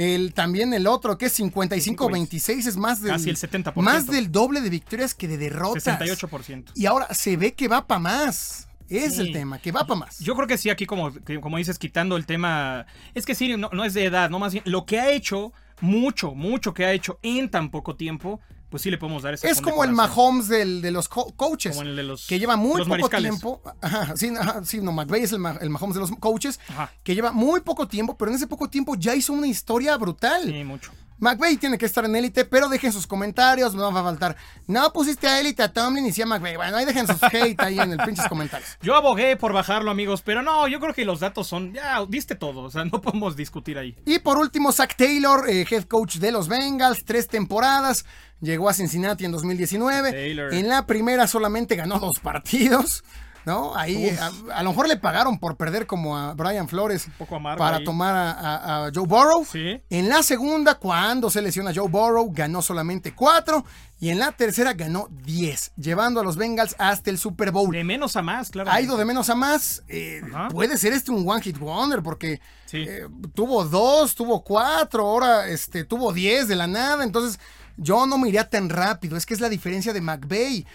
[0.00, 3.74] El, también el otro, que es 55-26, es más del, Casi el 70%.
[3.82, 5.84] más del doble de victorias que de derrotas.
[5.84, 6.66] 68%.
[6.76, 8.68] Y ahora se ve que va para más.
[8.88, 9.22] Es Sí.
[9.22, 10.18] el tema, que va para más.
[10.20, 12.86] Yo creo que sí, aquí como, como dices, quitando el tema.
[13.14, 14.62] Es que sí, no, no es de edad, no más bien.
[14.66, 18.40] Lo que ha hecho, mucho, mucho que ha hecho en tan poco tiempo,
[18.70, 19.92] pues sí le podemos dar esa es como el.
[19.92, 21.76] Mahomes del- de los co- coaches.
[21.76, 23.30] Como el de los- que lleva muy los poco mariscales.
[23.30, 23.62] tiempo.
[23.80, 26.60] Ajá, sí, ajá, sí, no, McVay es el, Ma- el Mahomes de los coaches.
[26.68, 26.92] Ajá.
[27.02, 30.42] Que lleva muy poco tiempo, pero en ese poco tiempo ya hizo una historia brutal.
[30.44, 30.92] Sí, mucho.
[31.20, 34.36] McVay tiene que estar en élite, pero dejen sus comentarios, no va a faltar.
[34.68, 36.54] No pusiste a élite a Tomlin y sí a McVay.
[36.54, 38.78] Bueno, ahí dejen sus hate ahí en el pinches comentarios.
[38.82, 41.72] Yo abogué por bajarlo, amigos, pero no, yo creo que los datos son.
[41.74, 43.96] Ya, diste todo, o sea, no podemos discutir ahí.
[44.06, 48.04] Y por último, Zach Taylor, eh, head coach de los Bengals, tres temporadas.
[48.40, 50.12] Llegó a Cincinnati en 2019.
[50.12, 50.54] Taylor.
[50.54, 53.02] En la primera solamente ganó dos partidos.
[53.46, 53.74] ¿No?
[53.74, 57.76] Ahí a, a lo mejor le pagaron por perder como a Brian Flores poco para
[57.78, 57.84] ahí.
[57.84, 59.46] tomar a, a- a Joe Burrow.
[59.50, 59.80] Sí.
[59.88, 63.64] En la segunda, cuando se lesiona Joe Burrow, ganó solamente cuatro.
[64.00, 67.70] Y en la tercera ganó 10, llevando a los Bengals hasta el Super Bowl.
[67.72, 68.70] De menos a más, claro.
[68.70, 69.82] Ha ido de menos a más.
[69.88, 70.20] eh,
[70.50, 72.84] puede ser este un One Hit Wonder porque Sí.
[72.86, 77.02] eh, tuvo dos, tuvo cuatro, ahora este, tuvo diez de la nada.
[77.02, 77.40] Entonces,
[77.78, 79.16] yo no me iría tan rápido.
[79.16, 80.66] Es que es la diferencia de McVay.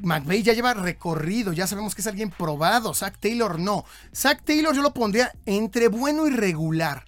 [0.00, 2.94] McVay ya lleva recorrido, ya sabemos que es alguien probado.
[2.94, 3.84] Zach Taylor no.
[4.14, 7.04] Zach Taylor yo lo pondría entre bueno y regular.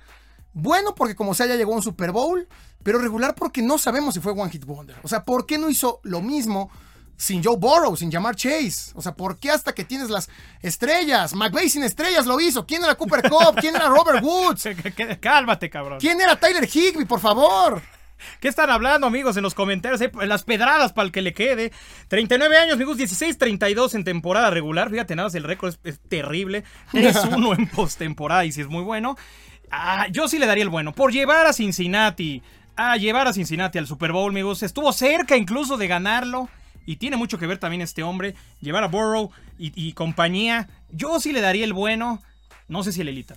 [0.53, 2.49] Bueno porque como sea ya llegó a un Super Bowl,
[2.83, 4.97] pero regular porque no sabemos si fue One Hit Wonder.
[5.03, 6.71] O sea, ¿por qué no hizo lo mismo
[7.19, 8.93] sin Joe Burrow, sin Jamar Chase?
[8.95, 10.31] O sea, ¿por qué hasta que tienes las
[10.63, 11.35] estrellas?
[11.35, 12.65] McVay sin estrellas lo hizo.
[12.65, 13.57] ¿Quién era Cooper Cup?
[13.61, 14.69] ¿Quién era Robert Woods?
[15.21, 15.99] Cálmate, cabrón.
[16.01, 17.83] ¿Quién era Tyler Higby, por favor?
[18.41, 20.01] ¿Qué están hablando, amigos, en los comentarios?
[20.01, 21.73] Eh, las pedradas para el que le quede.
[22.09, 24.91] 39 años, amigos, 16-32 en temporada regular.
[24.91, 26.65] Fíjate, nada más el récord es, terrible.
[26.93, 29.17] 3-1 en postemporada y si es muy bueno.
[29.71, 30.93] Ah, yo sí le daría el bueno.
[30.93, 32.43] Por llevar a Cincinnati,
[32.77, 34.63] a llevar a Cincinnati al Super Bowl, amigos.
[34.63, 36.49] Estuvo cerca incluso de ganarlo.
[36.89, 38.37] Y tiene mucho que ver también este hombre.
[38.61, 40.69] Llevar a Burrow y, compañía.
[40.93, 42.23] Yo sí le daría el bueno.
[42.69, 43.35] No sé si el Elita.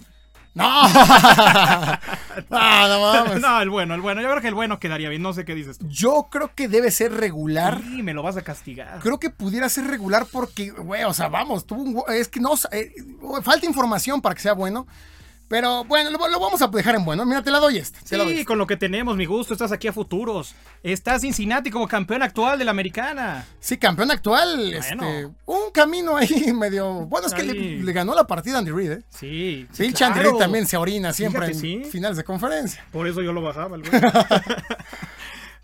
[0.53, 0.87] No.
[2.49, 3.39] no, no mames.
[3.39, 4.21] No, el bueno, el bueno.
[4.21, 5.21] Yo creo que el bueno quedaría bien.
[5.21, 5.87] No sé qué dices tú.
[5.87, 7.81] Yo creo que debe ser regular.
[7.81, 8.99] Sí, me lo vas a castigar.
[8.99, 12.03] Creo que pudiera ser regular porque, güey, o sea, vamos, tuvo un.
[12.13, 12.53] Es que no.
[12.71, 12.93] Eh,
[13.43, 14.87] falta información para que sea bueno.
[15.49, 17.25] Pero bueno, lo, vamos a dejar en bueno.
[17.25, 17.99] Mira, te la doy esta.
[18.05, 19.51] Sí, con lo que tenemos, mi gusto.
[19.51, 20.53] Estás aquí a futuros.
[20.83, 23.47] Estás Cincinnati como campeón actual de la americana.
[23.59, 24.71] Sí, campeón actual.
[24.75, 27.07] Este, un camino ahí medio.
[27.07, 29.03] Bueno, es que le, ganó la partida Andy Reid, ¿eh?
[29.09, 29.67] Sí.
[29.71, 32.85] Sí, Andy Reid también se orina siempre en finales de conferencia.
[32.91, 33.81] Por eso yo lo bajaba, el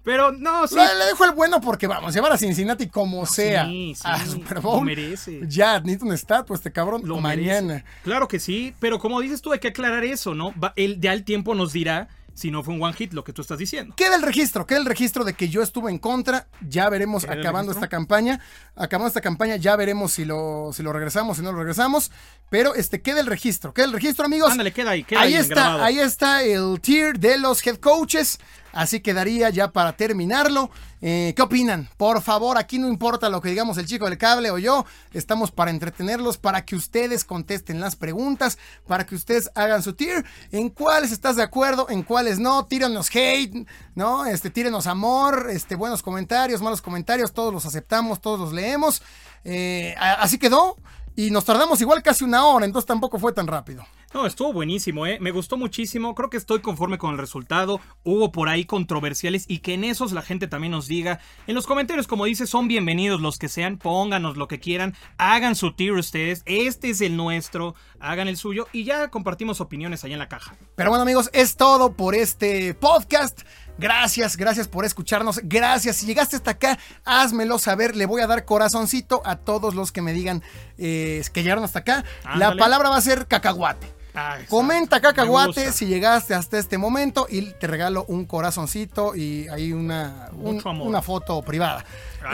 [0.05, 0.75] Pero no, sí.
[0.75, 4.77] Le, dejo el bueno porque vamos, llevar a Cincinnati como sea sí, a Super Bowl.
[4.77, 5.41] Lo merece.
[5.47, 7.83] Ya, necesita un estatua este cabrón lo mañana.
[8.03, 10.53] Claro que sí, pero como dices tú, hay que aclarar eso, ¿no?
[10.75, 13.41] el, ya el tiempo nos dirá si no fue un one hit lo que tú
[13.41, 13.95] estás diciendo.
[13.95, 16.47] Queda el registro, queda el registro de que yo estuve en contra.
[16.67, 18.41] Ya veremos acabando esta campaña.
[18.75, 22.11] Acabando esta campaña, ya veremos si lo, si lo regresamos, si no lo regresamos.
[22.49, 24.51] Pero este, queda el registro, queda el registro, amigos.
[24.51, 25.33] Ándale, queda ahí, queda ahí.
[25.33, 28.37] está, ahí está el tier de los head coaches.
[28.75, 30.69] Así quedaría ya para terminarlo.
[31.01, 31.87] Eh, ¿Qué opinan?
[31.95, 34.85] Por favor, aquí no importa lo que digamos el chico del cable o yo.
[35.13, 40.25] Estamos para entretenerlos, para que ustedes contesten las preguntas, para que ustedes hagan su tier.
[40.51, 41.87] ¿En cuáles estás de acuerdo?
[41.89, 42.65] ¿En cuáles no?
[42.65, 43.65] Tírenos hate,
[43.95, 44.25] ¿no?
[44.25, 47.31] Este, tírenos amor, este, buenos comentarios, malos comentarios.
[47.31, 49.01] Todos los aceptamos, todos los leemos.
[49.45, 50.75] Eh, así quedó.
[51.15, 53.85] Y nos tardamos igual casi una hora, entonces tampoco fue tan rápido.
[54.15, 55.17] No, estuvo buenísimo, ¿eh?
[55.19, 56.15] Me gustó muchísimo.
[56.15, 57.81] Creo que estoy conforme con el resultado.
[58.05, 61.19] Hubo por ahí controversiales y que en esos la gente también nos diga.
[61.47, 63.77] En los comentarios, como dice, son bienvenidos los que sean.
[63.77, 64.95] Pónganos lo que quieran.
[65.17, 66.43] Hagan su tier ustedes.
[66.45, 67.75] Este es el nuestro.
[67.99, 70.55] Hagan el suyo y ya compartimos opiniones ahí en la caja.
[70.77, 73.41] Pero bueno, amigos, es todo por este podcast.
[73.77, 75.41] Gracias, gracias por escucharnos.
[75.43, 75.97] Gracias.
[75.97, 77.97] Si llegaste hasta acá, házmelo saber.
[77.97, 80.41] Le voy a dar corazoncito a todos los que me digan
[80.77, 82.05] eh, que llegaron hasta acá.
[82.37, 83.94] La palabra va a ser cacahuate.
[84.15, 89.73] Ah, Comenta cacahuate si llegaste hasta este momento y te regalo un corazoncito y ahí
[89.73, 91.83] una, una foto privada.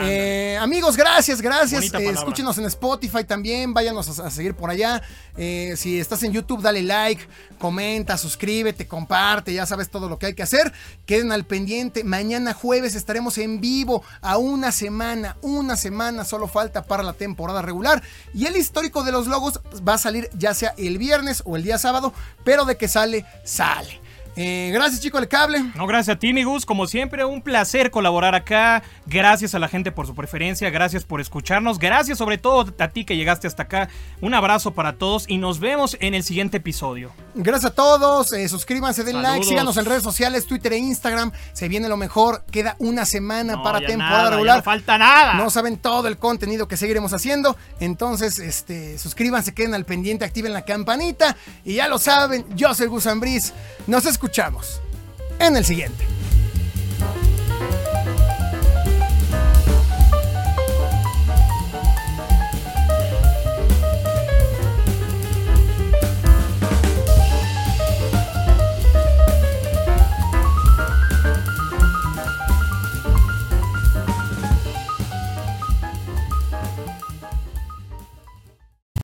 [0.00, 1.92] Eh, amigos, gracias, gracias.
[1.92, 5.02] Eh, escúchenos en Spotify también, váyanos a, seguir por allá.
[5.36, 7.26] Eh, si estás en YouTube, dale like,
[7.58, 10.72] comenta, suscríbete, comparte, ya sabes todo lo que hay que hacer.
[11.06, 12.04] Queden al pendiente.
[12.04, 17.62] Mañana jueves estaremos en vivo a una semana, una semana solo falta para la temporada
[17.62, 18.02] regular.
[18.34, 21.62] Y el histórico de los logos va a salir ya sea el viernes o el
[21.62, 22.12] día sábado,
[22.44, 24.01] pero de que sale, sale.
[24.36, 25.62] Eh, gracias, chico, el cable.
[25.74, 26.64] No, gracias a ti, mi Gus.
[26.64, 28.82] Como siempre, un placer colaborar acá.
[29.06, 30.70] Gracias a la gente por su preferencia.
[30.70, 31.78] Gracias por escucharnos.
[31.78, 33.88] Gracias, sobre todo, a ti que llegaste hasta acá.
[34.20, 37.12] Un abrazo para todos y nos vemos en el siguiente episodio.
[37.34, 38.32] Gracias a todos.
[38.32, 41.32] Eh, suscríbanse, den like, síganos en redes sociales, Twitter e Instagram.
[41.52, 42.44] Se viene lo mejor.
[42.50, 44.58] Queda una semana para temporada regular.
[44.58, 45.34] no falta nada.
[45.34, 47.56] No saben todo el contenido que seguiremos haciendo.
[47.80, 51.36] Entonces, este, suscríbanse, queden al pendiente, activen la campanita.
[51.64, 53.52] Y ya lo saben, yo soy Gus Ambris.
[53.86, 54.80] Nos escuchamos
[55.40, 56.04] en el siguiente.